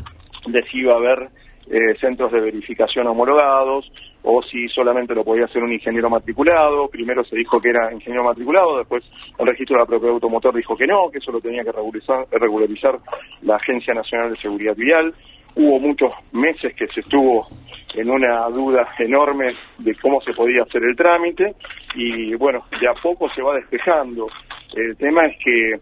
[0.52, 1.28] de si iba a haber
[1.66, 3.90] eh, centros de verificación homologados
[4.22, 6.88] o si solamente lo podía hacer un ingeniero matriculado.
[6.88, 9.02] Primero se dijo que era ingeniero matriculado, después
[9.38, 12.26] el registro de la propiedad automotor dijo que no, que eso lo tenía que regularizar,
[12.32, 12.96] regularizar
[13.42, 15.14] la Agencia Nacional de Seguridad Vial.
[15.56, 17.46] Hubo muchos meses que se estuvo
[17.94, 21.54] en una duda enorme de cómo se podía hacer el trámite
[21.94, 24.26] y bueno, de a poco se va despejando.
[24.74, 25.74] El tema es que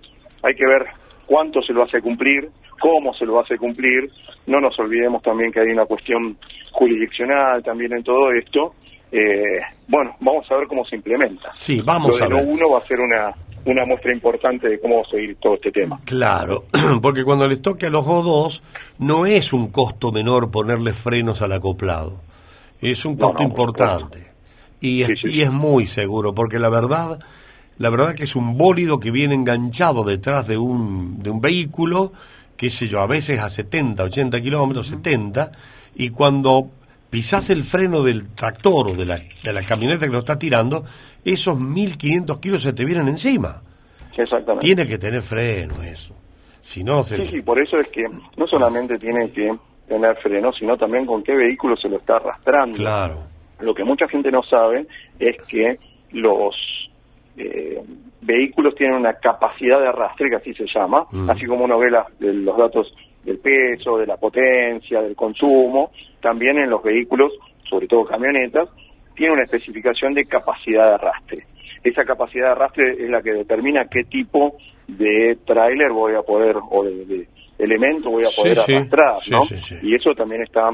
[0.42, 0.86] hay que ver
[1.26, 4.10] cuánto se lo hace cumplir, cómo se lo hace cumplir.
[4.46, 6.36] No nos olvidemos también que hay una cuestión
[6.72, 8.74] jurisdiccional también en todo esto.
[9.10, 11.50] Eh, bueno, vamos a ver cómo se implementa.
[11.52, 12.44] Sí, vamos lo a de ver.
[12.44, 13.32] no uno va a ser una,
[13.64, 16.00] una muestra importante de cómo va a seguir todo este tema.
[16.04, 16.64] Claro,
[17.02, 18.60] porque cuando les toque a los O2
[18.98, 22.20] no es un costo menor ponerle frenos al acoplado,
[22.80, 24.18] es un costo no, importante.
[24.80, 27.20] y es, y es muy seguro porque la verdad,
[27.78, 32.12] la verdad que es un bólido que viene enganchado detrás de un de un vehículo,
[32.56, 35.52] qué sé yo, a veces a 70, 80 kilómetros, 70
[35.94, 36.70] y cuando
[37.12, 40.82] pisás el freno del tractor o de la, de la camioneta que lo está tirando,
[41.24, 43.62] esos 1500 kilos se te vienen encima.
[44.16, 44.66] Exactamente.
[44.66, 46.14] Tiene que tener freno eso.
[46.60, 47.16] Si no, se...
[47.16, 48.04] Sí, sí, por eso es que
[48.36, 49.50] no solamente tiene que
[49.88, 52.76] tener freno, sino también con qué vehículo se lo está arrastrando.
[52.76, 53.18] Claro.
[53.60, 54.86] Lo que mucha gente no sabe
[55.18, 55.78] es que
[56.12, 56.54] los
[57.36, 57.82] eh,
[58.20, 61.30] vehículos tienen una capacidad de arrastre, que así se llama, Mm.
[61.30, 62.92] así como uno ve la- de los datos
[63.24, 67.32] del peso, de la potencia, del consumo, también en los vehículos,
[67.68, 68.68] sobre todo camionetas,
[69.14, 71.38] tiene una especificación de capacidad de arrastre.
[71.82, 74.56] Esa capacidad de arrastre es la que determina qué tipo
[74.86, 78.74] de tráiler voy a poder, o de, de elemento voy a poder sí.
[78.74, 79.42] arrastrar, Sí, ¿no?
[79.42, 79.76] sí.
[79.82, 80.70] Y eso también está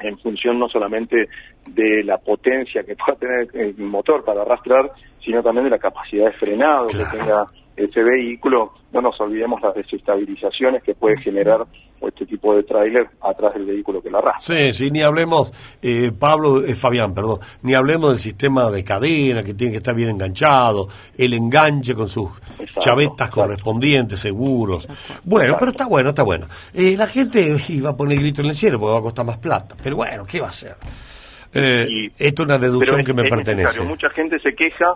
[0.00, 1.28] en función no solamente
[1.66, 4.90] de la potencia que pueda tener el motor para arrastrar,
[5.24, 7.46] sino también de la capacidad de frenado que tenga
[7.86, 8.72] ese vehículo.
[8.92, 11.64] No nos olvidemos las desestabilizaciones que puede generar
[12.08, 14.56] este tipo de tráiler atrás del vehículo que lo arrastra.
[14.56, 19.42] Sí, sí, ni hablemos, eh, Pablo, eh, Fabián, perdón, ni hablemos del sistema de cadena
[19.42, 22.30] que tiene que estar bien enganchado, el enganche con sus
[22.78, 24.88] chavetas correspondientes, seguros.
[25.24, 26.46] Bueno, pero está bueno, está bueno.
[26.74, 29.38] Eh, la gente iba a poner grito en el cielo porque va a costar más
[29.38, 30.76] plata, pero bueno, ¿qué va a hacer?
[31.54, 33.54] Eh, esto es una deducción es- que me pertenece.
[33.64, 33.88] necesario.
[33.88, 34.86] Mucha gente se queja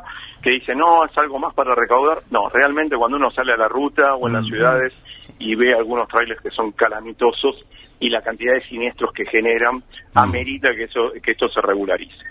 [0.42, 2.18] que dice, no, es algo más para recaudar.
[2.30, 4.94] No, realmente cuando uno sale a la ruta o en las ciudades
[5.38, 7.56] y ve algunos trailers que son calamitosos
[8.00, 9.82] y la cantidad de siniestros que generan, Mm.
[10.18, 12.24] amerita que, eso, que esto se regularice.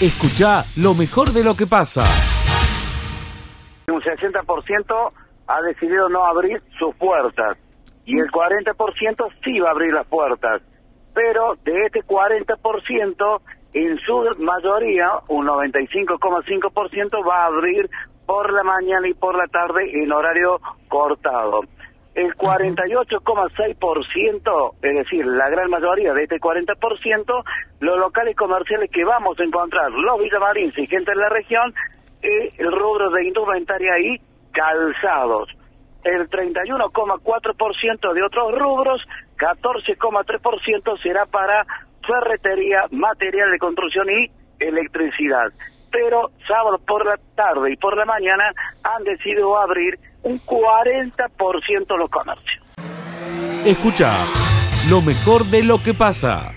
[0.00, 2.02] Escucha lo mejor de lo que pasa.
[3.92, 5.12] un 60%
[5.48, 7.58] ha decidido no abrir sus puertas
[8.06, 10.62] y el 40% sí va a abrir las puertas.
[11.14, 13.42] Pero de este 40%,
[13.74, 17.88] en su mayoría, un 95,5% va a abrir
[18.26, 21.62] por la mañana y por la tarde en horario cortado.
[22.14, 27.44] El 48,6%, es decir, la gran mayoría de este 40%,
[27.80, 31.72] los locales comerciales que vamos a encontrar, los villamarines y gente de la región,
[32.20, 34.20] eh, el rubro de indumentaria y
[34.52, 35.48] calzados.
[36.04, 39.00] El 31,4% de otros rubros,
[39.38, 41.64] 14,3% será para
[42.06, 44.30] ferretería, material de construcción y
[44.64, 45.52] electricidad.
[45.90, 48.44] Pero sábado por la tarde y por la mañana
[48.82, 52.64] han decidido abrir un 40% los comercios.
[53.64, 54.12] Escucha
[54.88, 56.50] lo mejor de lo que pasa.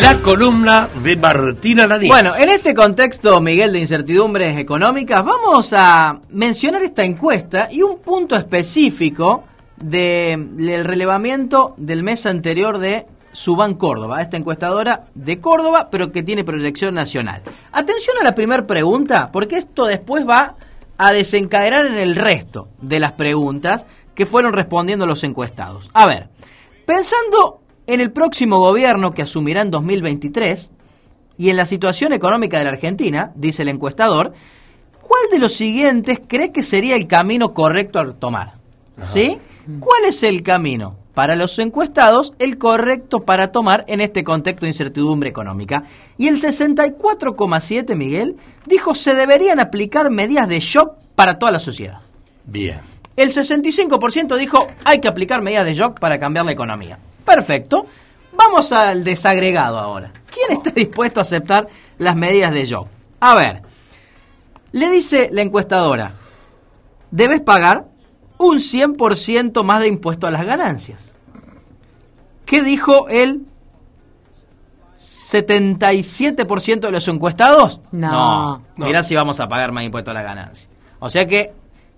[0.00, 2.08] La columna de Martina Lanís.
[2.08, 8.00] Bueno, en este contexto, Miguel, de incertidumbres económicas, vamos a mencionar esta encuesta y un
[8.00, 9.44] punto específico
[9.76, 16.22] de- del relevamiento del mes anterior de Suban Córdoba, esta encuestadora de Córdoba, pero que
[16.22, 17.42] tiene proyección nacional.
[17.72, 20.56] Atención a la primera pregunta, porque esto después va
[20.98, 25.90] a desencadenar en el resto de las preguntas que fueron respondiendo los encuestados.
[25.94, 26.28] A ver,
[26.86, 30.70] pensando en el próximo gobierno que asumirá en 2023
[31.38, 34.32] y en la situación económica de la Argentina, dice el encuestador,
[35.00, 38.54] ¿cuál de los siguientes cree que sería el camino correcto a tomar?
[39.12, 39.38] ¿Sí?
[39.80, 40.96] ¿Cuál es el camino?
[41.14, 45.84] Para los encuestados, el correcto para tomar en este contexto de incertidumbre económica.
[46.16, 48.36] Y el 64,7, Miguel,
[48.66, 51.98] dijo se deberían aplicar medidas de shock para toda la sociedad.
[52.44, 52.80] Bien.
[53.16, 56.98] El 65% dijo hay que aplicar medidas de shock para cambiar la economía.
[57.26, 57.86] Perfecto.
[58.32, 60.10] Vamos al desagregado ahora.
[60.30, 62.88] ¿Quién está dispuesto a aceptar las medidas de shock?
[63.20, 63.62] A ver,
[64.72, 66.14] le dice la encuestadora,
[67.10, 67.91] debes pagar
[68.46, 71.14] un 100% más de impuesto a las ganancias.
[72.44, 73.46] ¿Qué dijo el
[74.96, 77.80] 77% de los encuestados?
[77.90, 78.62] No.
[78.76, 78.86] No.
[78.86, 80.68] Mirá si vamos a pagar más impuesto a las ganancias.
[81.00, 81.52] O sea que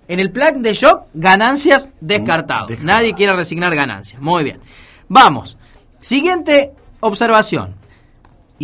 [0.08, 2.66] en el plan de shock, ganancias descartado.
[2.82, 4.20] Nadie quiere resignar ganancias.
[4.20, 4.60] Muy bien.
[5.08, 5.56] Vamos.
[6.00, 7.74] Siguiente observación.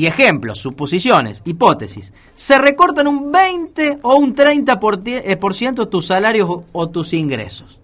[0.01, 2.15] Y ejemplos, suposiciones, hipótesis.
[2.33, 6.65] Se recortan un 20 o un 30% por tie- eh, por ciento tus salarios o,
[6.73, 7.79] o tus ingresos.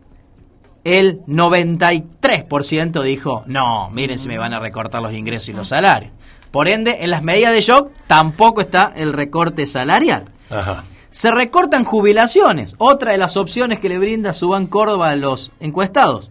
[0.82, 6.10] El 93% dijo, no, miren si me van a recortar los ingresos y los salarios.
[6.50, 10.30] Por ende, en las medidas de shock tampoco está el recorte salarial.
[10.48, 10.84] Ajá.
[11.10, 16.30] Se recortan jubilaciones, otra de las opciones que le brinda Suban Córdoba a los encuestados.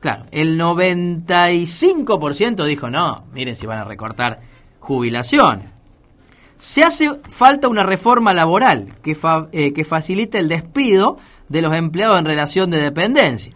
[0.00, 4.50] Claro, el 95% dijo, no, miren si van a recortar
[4.82, 5.70] jubilaciones.
[6.58, 11.16] Se hace falta una reforma laboral que, fa- eh, que facilite el despido
[11.48, 13.52] de los empleados en relación de dependencia.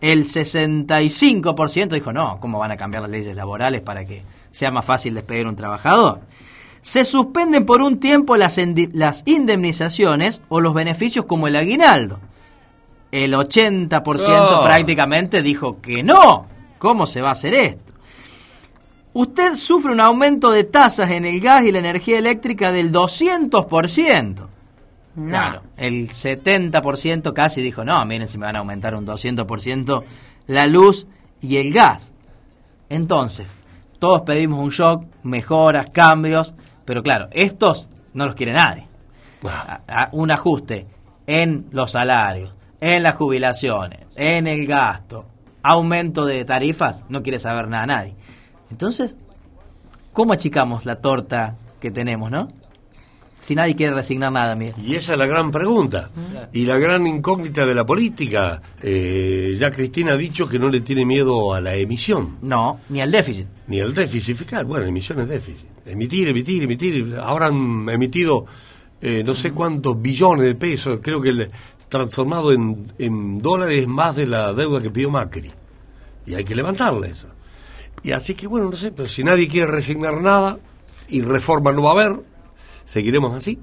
[0.00, 4.84] El 65% dijo, no, ¿cómo van a cambiar las leyes laborales para que sea más
[4.84, 6.20] fácil despedir a un trabajador?
[6.82, 8.58] Se suspenden por un tiempo las
[9.24, 12.20] indemnizaciones o los beneficios como el aguinaldo.
[13.10, 14.02] El 80%
[14.60, 14.62] Oh.
[14.62, 16.46] prácticamente dijo que no.
[16.78, 17.92] ¿Cómo se va a hacer esto?
[19.18, 24.46] Usted sufre un aumento de tasas en el gas y la energía eléctrica del 200%.
[25.28, 30.04] Claro, el 70% casi dijo, no, miren si me van a aumentar un 200%
[30.48, 31.06] la luz
[31.40, 32.12] y el gas.
[32.90, 33.48] Entonces,
[33.98, 36.54] todos pedimos un shock, mejoras, cambios,
[36.84, 38.86] pero claro, estos no los quiere nadie.
[39.48, 40.86] A- a- un ajuste
[41.26, 45.24] en los salarios, en las jubilaciones, en el gasto,
[45.62, 48.14] aumento de tarifas, no quiere saber nada nadie.
[48.70, 49.16] Entonces,
[50.12, 52.48] ¿cómo achicamos la torta que tenemos, no?
[53.38, 54.74] Si nadie quiere resignar nada, Miguel.
[54.82, 56.10] Y esa es la gran pregunta.
[56.52, 58.60] Y la gran incógnita de la política.
[58.82, 62.38] Eh, ya Cristina ha dicho que no le tiene miedo a la emisión.
[62.42, 63.46] No, ni al déficit.
[63.68, 64.64] Ni al déficit fiscal.
[64.64, 65.68] Bueno, emisión es déficit.
[65.84, 67.14] Emitir, emitir, emitir.
[67.22, 68.46] Ahora han emitido
[69.02, 70.98] eh, no sé cuántos billones de pesos.
[71.02, 71.48] Creo que el-
[71.88, 75.52] transformado en, en dólares más de la deuda que pidió Macri.
[76.26, 77.28] Y hay que levantarla eso.
[78.02, 80.58] Y así que bueno, no sé, pero si nadie quiere resignar nada
[81.08, 82.20] y reforma no va a haber,
[82.84, 83.58] seguiremos así.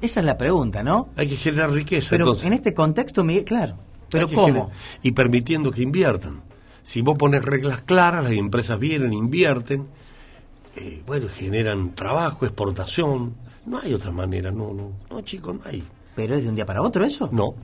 [0.00, 1.08] Esa es la pregunta, ¿no?
[1.16, 2.10] Hay que generar riqueza.
[2.10, 2.46] Pero entonces.
[2.46, 3.76] en este contexto, Miguel, claro.
[4.10, 4.70] Pero ¿cómo?
[5.02, 6.42] Y permitiendo que inviertan.
[6.82, 9.86] Si vos pones reglas claras, las empresas vienen, invierten,
[10.76, 13.34] eh, bueno, generan trabajo, exportación.
[13.64, 15.82] No hay otra manera, no, no, no, chicos, no hay.
[16.14, 17.30] ¿Pero es de un día para otro eso?
[17.32, 17.54] No.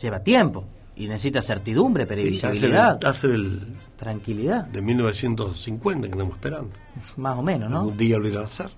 [0.00, 0.64] Lleva tiempo
[0.96, 3.60] y necesita certidumbre, Sí, previsibilidad, del, hace del-
[3.96, 6.70] tranquilidad, de 1950 que estamos esperando.
[7.16, 7.84] más o menos, ¿no?
[7.86, 8.68] Un día lo a hacer.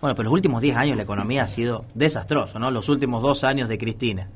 [0.00, 2.70] Bueno, pero los últimos 10 años la economía ha sido desastrosa, ¿no?
[2.70, 4.28] Los últimos dos años de Cristina,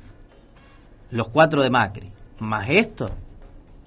[1.10, 2.10] los cuatro de Macri,
[2.40, 3.10] más esto.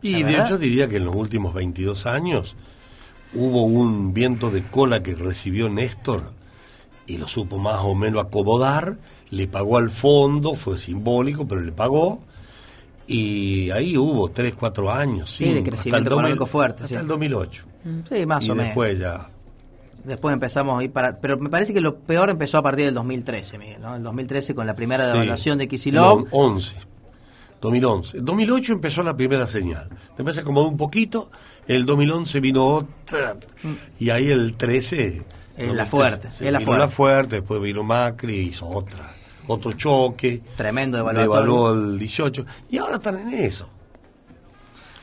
[0.02, 2.56] Y de hecho diría que en los últimos 22 años
[3.34, 6.32] hubo un viento de cola que recibió Néstor
[7.08, 8.98] y lo supo más o menos acomodar,
[9.30, 12.20] le pagó al fondo, fue simbólico, pero le pagó.
[13.08, 16.96] Y ahí hubo 3, 4 años, Sí, de crecimiento hasta el 2000 económico fuerte, Hasta
[16.96, 17.02] sí.
[17.02, 17.64] el 2008.
[18.10, 18.66] Sí, más y o menos.
[18.70, 19.28] después ya.
[20.04, 21.18] Después empezamos a ir para...
[21.20, 23.96] Pero me parece que lo peor empezó a partir del 2013, Miguel, ¿no?
[23.96, 25.12] El 2013 con la primera Sí.
[25.14, 26.24] devaluación de Kicillof.
[26.24, 26.76] No, 11.
[27.62, 28.18] 2011.
[28.20, 29.90] En 2008 empezó la primera señal.
[30.16, 31.32] Después se acomodó un poquito.
[31.68, 33.36] El 2011 vino otra.
[34.00, 35.26] Y ahí el 13.
[35.58, 36.80] Es la fuerte, es la fuerte.
[36.80, 37.36] la fuerte.
[37.38, 39.15] Después vino Macri, hizo otra.
[39.48, 40.42] Otro choque.
[40.56, 41.34] Tremendo devaluatorio.
[41.34, 42.46] Devaluó el 18.
[42.70, 43.68] Y ahora están en eso.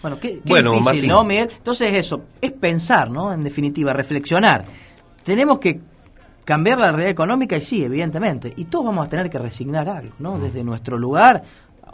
[0.00, 1.08] Bueno, qué, qué Bueno, difícil, Martín.
[1.08, 1.48] ¿no, Miguel?
[1.56, 3.32] Entonces eso, es pensar, ¿no?
[3.32, 4.64] En definitiva, reflexionar.
[5.22, 5.80] Tenemos que
[6.44, 8.52] cambiar la realidad económica y sí, evidentemente.
[8.56, 10.36] Y todos vamos a tener que resignar algo, ¿no?
[10.38, 10.42] Mm.
[10.42, 11.44] Desde nuestro lugar.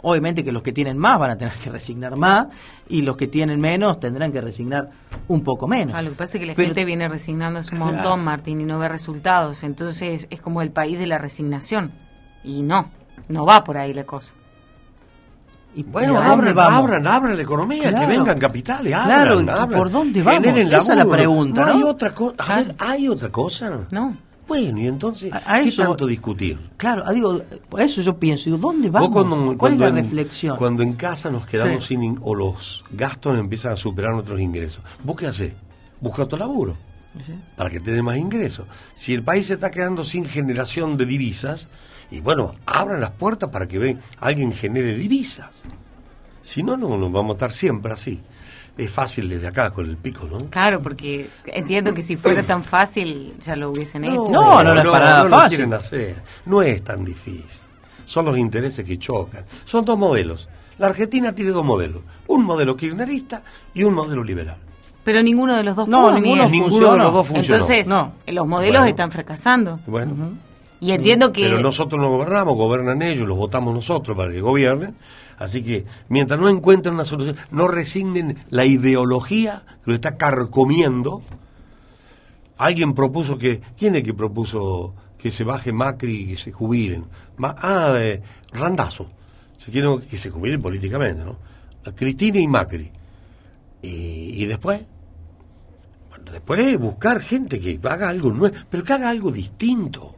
[0.01, 2.47] Obviamente que los que tienen más van a tener que resignar más
[2.87, 4.89] y los que tienen menos tendrán que resignar
[5.27, 5.93] un poco menos.
[5.93, 7.93] Ah, lo que pasa es que la Pero- gente viene resignándose un Claro.
[7.95, 9.61] montón, Martín, y no ve resultados.
[9.63, 11.91] Entonces es como el país de la resignación.
[12.43, 12.89] Y no,
[13.27, 14.33] no va por ahí la cosa.
[15.75, 16.79] Y Bueno, ¿y a dónde abran, vamos?
[16.79, 17.99] abran, abran la economía, Claro.
[17.99, 19.69] que vengan capitales, abran, Claro, ¿y abran.
[19.69, 20.43] por dónde vamos?
[20.45, 22.35] Generen Esa es la pregunta, No hay otra cosa.
[22.39, 23.87] A ver, ¿hay otra cosa?
[23.91, 24.17] No.
[24.47, 26.57] Bueno, y entonces, A- a ¿qué eso- tanto discutir?
[26.75, 27.39] Claro, ah, digo,
[27.77, 29.09] eso yo pienso, digo, ¿dónde vamos?
[29.11, 30.57] cuando- ¿Cuál cuando es la en- reflexión?
[30.57, 31.89] Cuando en casa nos quedamos Sí.
[31.89, 35.53] sin in- o los gastos empiezan a superar nuestros ingresos, ¿vos qué haces?
[36.01, 36.75] Busca otro laburo
[37.55, 38.65] para que tengas más ingresos.
[38.95, 41.67] Si el país se está quedando sin generación de divisas,
[42.11, 45.63] y bueno, abran las puertas para que ven, alguien genere divisas.
[46.41, 48.21] Si no, no, no vamos a estar siempre así.
[48.77, 50.37] Es fácil desde acá con el pico, ¿no?
[50.49, 54.23] Claro, porque entiendo que si fuera tan fácil ya lo hubiesen hecho.
[54.31, 55.57] No, no, no es para nada lo fácil.
[55.57, 56.15] quieren hacer.
[56.45, 57.43] No es tan difícil.
[58.05, 59.43] Son los intereses que chocan.
[59.65, 60.47] Son dos modelos.
[60.77, 62.01] La Argentina tiene dos modelos.
[62.27, 63.43] Un modelo kirchnerista
[63.73, 64.57] y un modelo liberal.
[65.03, 66.47] Pero ninguno de los dos No, ninguno
[66.93, 67.55] de los dos funcionó.
[67.57, 68.13] Entonces, No.
[68.27, 68.85] los modelos Bueno.
[68.89, 69.79] están fracasando.
[69.87, 70.37] Bueno,
[70.81, 71.43] Y entiendo que...
[71.43, 74.95] pero nosotros no gobernamos, gobernan ellos, los votamos nosotros para que gobiernen.
[75.37, 81.21] Así que mientras no encuentren una solución, no resignen la ideología que lo está carcomiendo.
[82.57, 87.05] Alguien propuso que, ¿quién es que propuso que se baje Macri y que se jubilen?
[87.37, 88.21] Ma- ah, eh,
[88.51, 89.09] Randazo.
[89.55, 91.37] Se quieren que se jubilen políticamente, ¿no?
[91.85, 92.91] A Cristina y Macri.
[93.81, 94.81] Y, y después,
[96.09, 100.15] bueno, después buscar gente que haga algo nuevo, pero que haga algo distinto.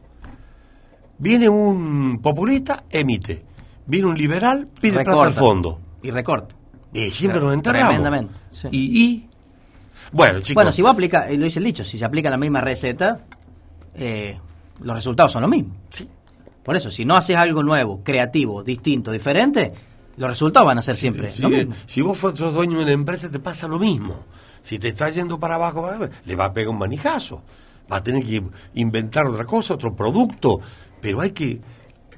[1.22, 3.44] Viene un populista, emite.
[3.86, 5.38] Viene un liberal, pide plata al Recorta.
[5.40, 5.80] fondo.
[6.02, 6.54] Y recorta.
[6.92, 7.88] Y siempre Claro, nos enterramos.
[7.90, 8.68] tremendamente, sí.
[8.72, 9.28] Y, y-
[10.10, 10.54] bueno, chicos.
[10.56, 13.20] Bueno, si vos aplicas, eh, lo dice el dicho, si se aplica la misma receta,
[13.94, 14.36] eh,
[14.82, 15.76] los resultados son los mismos.
[16.64, 19.72] Por eso, si no haces algo nuevo, creativo, distinto, diferente,
[20.16, 21.74] los resultados van a ser siempre si, lo mismo.
[21.86, 24.24] si vos sos dueño de una empresa, te pasa lo mismo.
[24.60, 27.42] Si te está yendo para abajo, para abajo, le va a pegar un manijazo.
[27.90, 28.42] Va a tener que
[28.74, 30.60] inventar otra cosa, otro producto.
[31.02, 31.60] Pero hay que.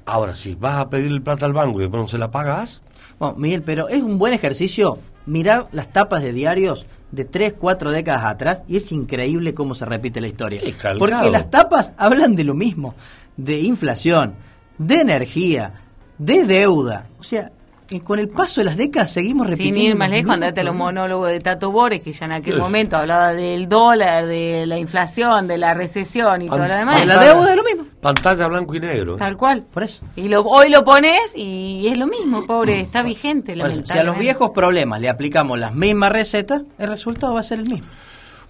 [0.05, 2.81] Ahora, si vas a pedirle plata al banco y después no se la pagas,
[3.19, 7.91] Bueno, Miguel, pero es un buen ejercicio mirar las tapas de diarios de 3, 4
[7.91, 10.61] décadas atrás y es increíble cómo se repite la historia.
[10.99, 12.93] Porque las tapas hablan de lo mismo,
[13.35, 14.35] de inflación,
[14.77, 15.73] de energía,
[16.17, 17.07] de deuda.
[17.19, 17.51] O sea,
[17.89, 19.79] eh, con el paso de las décadas seguimos repitiendo.
[19.79, 22.55] Sin ir más lejos, andate a los monólogos de Tato Bores, que ya en aquel
[22.55, 22.59] Uf.
[22.61, 26.99] momento hablaba del dólar, de la inflación, de la recesión y todo lo demás.
[26.99, 27.83] De la deuda es lo mismo.
[28.01, 29.15] Pantalla blanco y negro.
[29.15, 29.63] Tal cual.
[29.71, 30.03] Por eso.
[30.15, 34.03] Y lo, hoy lo pones y es lo mismo, pobre, está vigente, eso, Si a
[34.03, 37.87] los viejos problemas le aplicamos las mismas recetas, el resultado va a ser el mismo.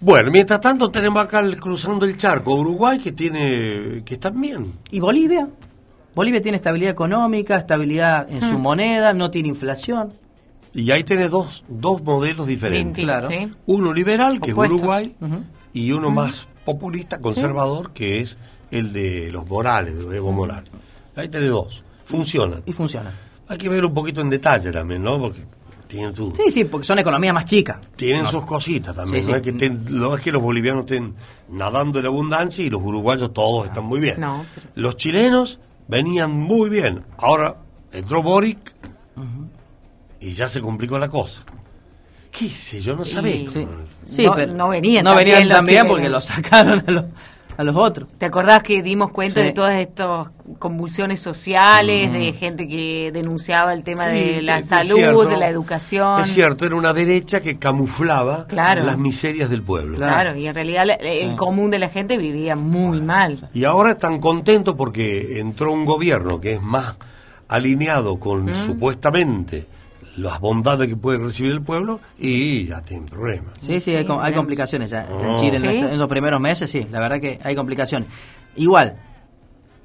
[0.01, 4.73] Bueno, mientras tanto tenemos acá el- cruzando el charco Uruguay que tiene que está bien.
[4.91, 5.47] ¿Y Bolivia?
[6.16, 8.61] Bolivia tiene estabilidad económica, estabilidad en su Mm.
[8.61, 10.13] moneda, no tiene inflación.
[10.74, 13.03] Y ahí tenés dos, dos modelos diferentes.
[13.03, 13.30] Claro.
[13.66, 14.78] Uno liberal, que Opuestos.
[14.78, 15.16] es Uruguay,
[15.74, 18.38] y uno más populista, conservador, que es
[18.72, 20.70] el de los Morales, de Evo Morales.
[21.16, 21.84] Ahí tenés dos.
[22.05, 22.61] Funcionan.
[22.66, 23.13] Y funciona.
[23.47, 25.20] Hay que ver un poquito en detalle también, ¿no?
[25.20, 25.41] Porque
[25.88, 26.34] tienen su...
[26.36, 27.78] Sí, sí, porque son economías más chicas.
[27.95, 28.32] Tienen No.
[28.32, 29.38] sus cositas también, Sí, no, sí.
[29.38, 31.13] Es que estén- no es que los bolivianos estén
[31.49, 34.20] nadando en abundancia y los uruguayos todos están muy bien.
[34.20, 34.43] No,
[34.76, 37.03] Los chilenos venían muy bien.
[37.17, 37.55] Ahora
[37.91, 38.73] entró Boric
[40.19, 41.43] y ya se complicó la cosa.
[42.31, 42.95] ¿Qué sé yo?
[42.95, 43.49] No sabés.
[44.09, 45.88] Sí, No- pero no venían no venían chilenos.
[45.88, 47.05] porque los sacaron a los,
[47.57, 48.09] a los otros.
[48.17, 49.47] ¿Te acordás que dimos cuenta Sí.
[49.47, 50.29] de todas estas
[50.59, 52.13] convulsiones sociales, Mm.
[52.13, 55.25] de gente que denunciaba el tema Sí, de la salud, cierto.
[55.25, 56.21] de la educación?
[56.21, 58.83] Es cierto, era una derecha que camuflaba Claro.
[58.83, 59.97] las miserias del pueblo.
[59.97, 61.35] Claro, y en realidad el Sí.
[61.35, 63.49] común de la gente vivía muy mal.
[63.53, 66.95] Y ahora están contentos porque entró un gobierno que es más
[67.47, 68.55] alineado con Mm.
[68.55, 69.65] supuestamente
[70.18, 73.53] las bondades que puede recibir el pueblo y ya tienen problemas.
[73.61, 75.38] Sí, sí, hay, com- hay complicaciones ya en Oh.
[75.38, 75.68] Chile en, ¿Sí?
[75.78, 78.07] esto- en los primeros meses, sí, la verdad que hay complicaciones.
[78.55, 78.97] Igual,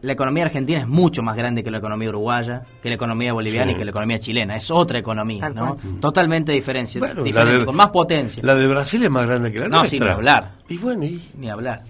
[0.03, 3.73] la economía argentina es mucho más grande que la economía uruguaya, que la economía boliviana
[3.73, 3.75] Sí.
[3.75, 4.57] y que la economía chilena.
[4.57, 5.75] Es otra economía, Tal ¿no?
[5.77, 6.01] cual.
[6.01, 8.43] Totalmente Bueno, diferente, de- con más potencia.
[8.45, 9.99] La de Brasil es más grande que la no, nuestra.
[9.99, 10.53] sin hablar.
[10.69, 11.83] Y bueno, y Ni hablar,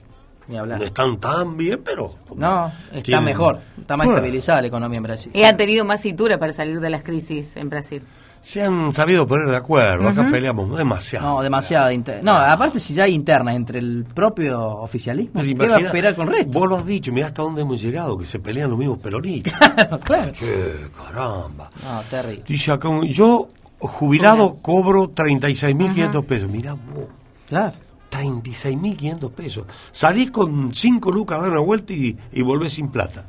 [0.48, 0.78] ni hablar.
[0.80, 2.12] no están tan bien, pero...
[2.34, 4.18] No, está Tienen- mejor, está más Bueno.
[4.18, 5.30] estabilizada la economía en Brasil.
[5.32, 8.02] Y han tenido más cintura para salir de las crisis en Brasil.
[8.40, 11.28] Se han sabido poner de acuerdo, acá peleamos demasiado.
[11.28, 15.68] No, demasiada inter- No, aparte si ya hay interna entre el propio oficialismo, Pero ¿qué
[15.68, 16.58] va a esperar con el resto?
[16.58, 19.52] Vos lo has dicho, mirá hasta dónde hemos llegado, que se pelean los mismos peronistas.
[20.04, 20.32] claro.
[20.32, 21.70] Che, caramba.
[21.84, 22.44] No, terrible.
[22.48, 23.46] Dice acá, yo
[23.78, 26.48] jubilado cobro 36.500 pesos.
[26.50, 27.04] Mirá vos.
[27.48, 27.74] Claro.
[28.10, 29.64] 36.500 pesos.
[29.92, 33.24] Salís con 5 lucas a dar una vuelta y, y volvés sin plata.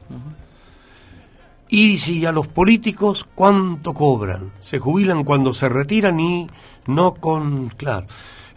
[1.71, 4.51] Y si a los políticos, ¿cuánto cobran?
[4.59, 6.47] Se jubilan cuando se retiran y
[6.87, 7.69] no con...
[7.69, 8.05] Claro.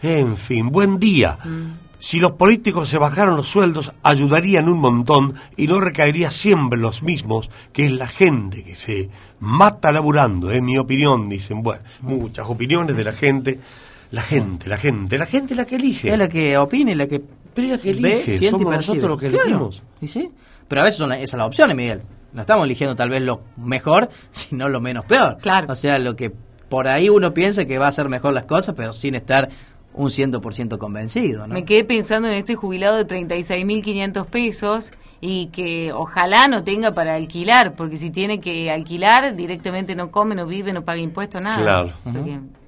[0.01, 1.39] En fin, buen día.
[1.97, 7.03] Si los políticos se bajaran los sueldos, ayudarían un montón y no recaería siempre los
[7.03, 9.09] mismos, que es la gente que se
[9.39, 11.63] mata laburando, es mi opinión, dicen.
[11.63, 13.59] Bueno, muchas opiniones de la gente.
[14.11, 16.11] La gente, la gente, la gente es la que elige.
[16.11, 17.21] Es la que opina y la que,
[17.53, 19.43] Pero es la que ve, elige, siente y somos nosotros los que Claro.
[19.45, 19.83] elegimos.
[20.01, 20.29] ¿Y sí?
[20.67, 22.01] Pero a veces son la- esas las opciones, Miguel.
[22.35, 25.37] No estamos eligiendo tal vez lo mejor, sino lo menos peor.
[25.41, 25.67] Claro.
[25.71, 26.31] O sea, lo que
[26.69, 29.49] por ahí uno piensa que va a ser mejor las cosas, pero sin estar
[29.93, 31.53] un 100% convencido, ¿no?
[31.53, 37.15] Me quedé pensando en este jubilado de 36.500 pesos y que ojalá no tenga para
[37.15, 41.61] alquilar, porque si tiene que alquilar, directamente no come, no vive, no paga impuestos, nada.
[41.61, 41.91] Claro.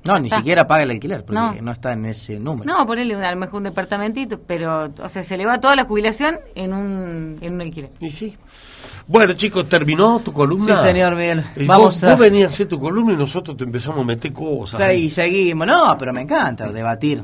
[0.06, 0.38] No, ni está.
[0.38, 1.54] siquiera paga el alquiler, porque No.
[1.62, 2.64] no, está en ese número.
[2.74, 5.84] No, ponerle a lo mejor un departamentito, pero, o sea, se le va toda la
[5.84, 7.92] jubilación en un, en un alquiler.
[8.00, 8.38] Y sí.
[9.08, 10.76] Bueno, chicos, ¿terminó tu columna?
[10.76, 11.44] Sí, señor Miguel.
[11.56, 14.04] Y Vamos vos, a- vos venías a hacer tu columna y nosotros te empezamos a
[14.04, 14.82] meter cosas.
[14.92, 15.66] Sí, y seguimos.
[15.66, 17.24] No, pero me encanta debatir,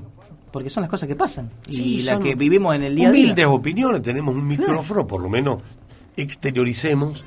[0.51, 3.11] porque son las cosas que pasan Sí, y las que vivimos en el día a
[3.11, 3.23] día.
[3.23, 5.61] Humildes opiniones, tenemos un micrófono, por lo menos
[6.15, 7.23] exterioricemos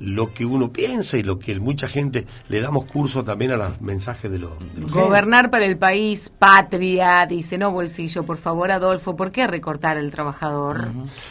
[0.00, 3.80] lo que uno piensa y lo que mucha gente le damos curso también a los
[3.80, 8.70] mensajes de los, de los- Gobernar para el país, patria, dice, no bolsillo, por favor,
[8.70, 10.88] Adolfo, ¿por qué recortar al trabajador?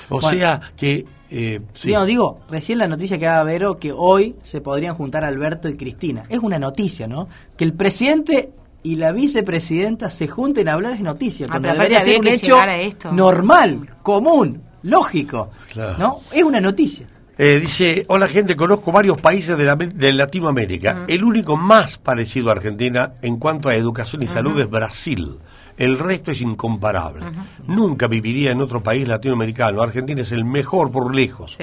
[0.09, 0.29] O Bueno.
[0.37, 1.89] sea que eh, sí.
[1.89, 5.75] Digo, digo, recién la noticia que daba Vero que hoy se podrían juntar Alberto y
[5.75, 6.23] Cristina.
[6.29, 7.27] Es una noticia, ¿no?
[7.57, 8.51] Que el presidente
[8.83, 11.47] y la vicepresidenta se junten a hablar es noticia.
[11.47, 13.11] Ah, Cuando debería ser un hecho llegar a esto.
[13.11, 15.49] normal, común, lógico.
[15.73, 15.97] Claro.
[15.97, 16.19] ¿No?
[16.31, 17.07] Es una noticia.
[17.39, 21.05] Eh, dice, hola gente, conozco varios países de, la- de Latinoamérica.
[21.07, 25.35] El único más parecido a Argentina en cuanto a educación y salud es Brasil.
[25.77, 27.23] El resto es incomparable.
[27.67, 29.83] Nunca viviría en otro país latinoamericano.
[29.83, 31.57] Argentina es el mejor por lejos.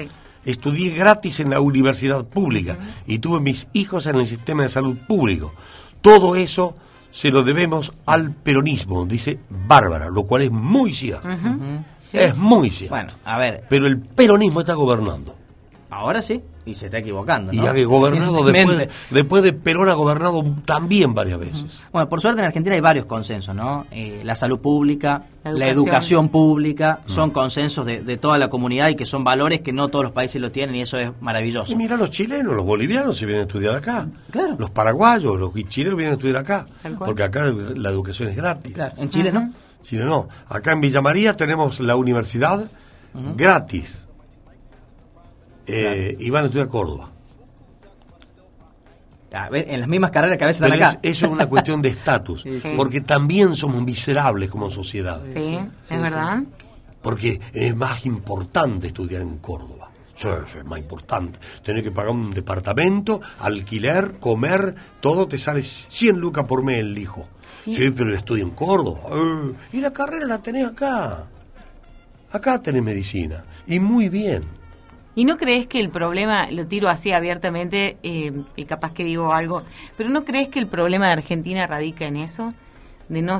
[0.45, 4.95] Estudié gratis en la universidad pública y tuve mis hijos en el sistema de salud
[5.07, 5.53] público.
[6.01, 6.77] Todo eso
[7.11, 11.27] se lo debemos al peronismo, dice Bárbara, lo cual es muy cierto.
[12.13, 12.95] Es muy cierto.
[12.95, 13.63] Bueno, a ver.
[13.67, 15.35] Pero el peronismo está gobernando.
[15.89, 17.53] Ahora sí, y se está equivocando.
[17.53, 17.67] Y ¿no?
[17.67, 21.79] ha gobernado después de, después de Perón ha gobernado también varias veces.
[21.91, 23.85] Bueno, por suerte en Argentina hay varios consensos, ¿no?
[23.91, 26.29] Eh, la salud pública, La la educación.
[26.29, 27.09] pública, Mm.
[27.11, 30.11] son consensos de, de toda la comunidad y que son valores que no todos los
[30.11, 31.71] países lo tienen y eso es maravilloso.
[31.71, 34.07] Y mira los chilenos, los bolivianos se vienen a estudiar acá.
[34.31, 34.55] Claro.
[34.57, 36.65] Los paraguayos, los chilenos vienen a estudiar acá.
[36.97, 38.73] Porque acá la educación es gratis.
[38.73, 39.51] Claro, en Chile no.
[39.83, 40.27] Chile no.
[40.49, 42.65] Acá en Villa María tenemos la universidad
[43.35, 44.04] gratis.
[45.67, 47.09] Eh, Y van a estudiar a Córdoba.
[49.33, 50.99] A ver, en las mismas carreras que a veces están acá.
[51.01, 52.41] es- eso es una cuestión de estatus.
[52.43, 52.73] Sí, sí.
[52.77, 55.21] Porque también somos miserables como sociedad.
[55.33, 55.57] Sí,
[55.89, 56.43] es verdad.
[57.01, 59.89] Porque es más importante estudiar en Córdoba.
[60.15, 61.37] Sí, sí, es más importante.
[61.61, 66.97] Tener que pagar un departamento, alquiler, comer, todo te sale 100 lucas por mes el
[66.97, 67.27] hijo.
[67.65, 69.01] Sí, pero estudio en Córdoba.
[69.11, 71.25] Eh, y la carrera la tenés acá.
[72.31, 73.43] Acá tenés medicina.
[73.67, 74.43] Y muy bien.
[75.15, 79.33] ¿Y no crees que el problema, lo tiro así abiertamente eh, y capaz que digo
[79.33, 79.63] algo,
[79.97, 82.53] pero no crees que el problema de Argentina radica en eso?
[83.07, 83.39] De no,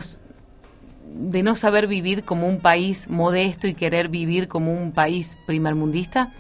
[1.14, 6.32] de no saber vivir como un país modesto y querer vivir como un país primermundista?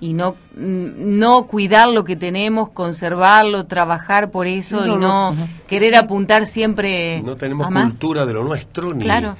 [0.00, 5.30] Y no, no cuidar lo que tenemos, conservarlo, trabajar por eso Sí, no, y no,
[5.32, 5.48] no.
[5.68, 5.96] querer Sí.
[5.96, 7.92] apuntar siempre No tenemos a más.
[7.92, 9.36] cultura de lo nuestro ni, Claro.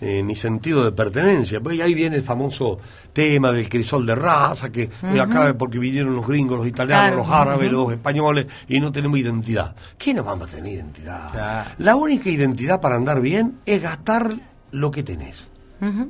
[0.00, 1.60] Eh, ni sentido de pertenencia.
[1.60, 2.78] Pues ahí viene el famoso
[3.12, 5.20] tema del crisol de raza, que eh, Ujú.
[5.20, 7.16] acá porque vinieron los gringos, los italianos, Claro.
[7.16, 9.74] los árabes, los españoles, y no tenemos identidad.
[9.96, 11.66] ¿Qué no vamos a tener identidad?
[11.78, 14.34] La única identidad para andar bien es gastar
[14.72, 15.48] lo que tenés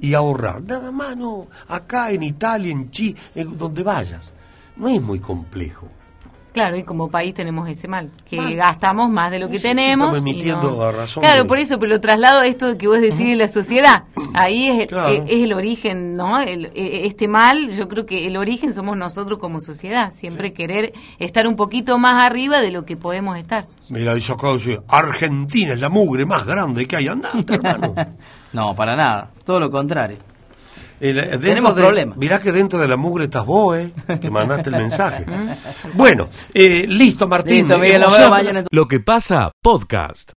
[0.00, 0.62] y ahorrar.
[0.62, 1.46] Nada más, no.
[1.68, 4.32] Acá en Italia, en Chile, en donde vayas.
[4.76, 5.88] No es muy complejo.
[6.56, 8.56] Claro, y como país tenemos ese mal, que Mal.
[8.56, 10.06] gastamos más de lo que Sí, tenemos.
[10.06, 12.88] estamos emitiendo no- a razón Claro, de- por eso, pero lo traslado a esto que
[12.88, 14.04] vos decís de la sociedad.
[14.32, 15.12] Ahí es, Claro.
[15.12, 16.40] es, es el origen, ¿no?
[16.40, 20.10] El- e- este mal, yo creo que el origen somos nosotros como sociedad.
[20.14, 23.66] Siempre querer estar un poquito más arriba de lo que podemos estar.
[23.90, 27.08] Mira, acá, dice, Argentina es la mugre más grande que hay.
[27.08, 27.94] Andate, hermano.
[28.54, 29.30] No, para nada.
[29.44, 30.16] Todo lo contrario.
[31.00, 32.18] El- eh, Tenemos de- problemas.
[32.18, 33.92] Mirá que dentro de la mugre estás vos, ¿eh?
[34.20, 35.26] Que mandaste el mensaje.
[35.94, 37.68] bueno, eh, listo, Martín.
[37.68, 38.04] Listo, Miguel.
[38.70, 40.32] Lo que pasa, podcast.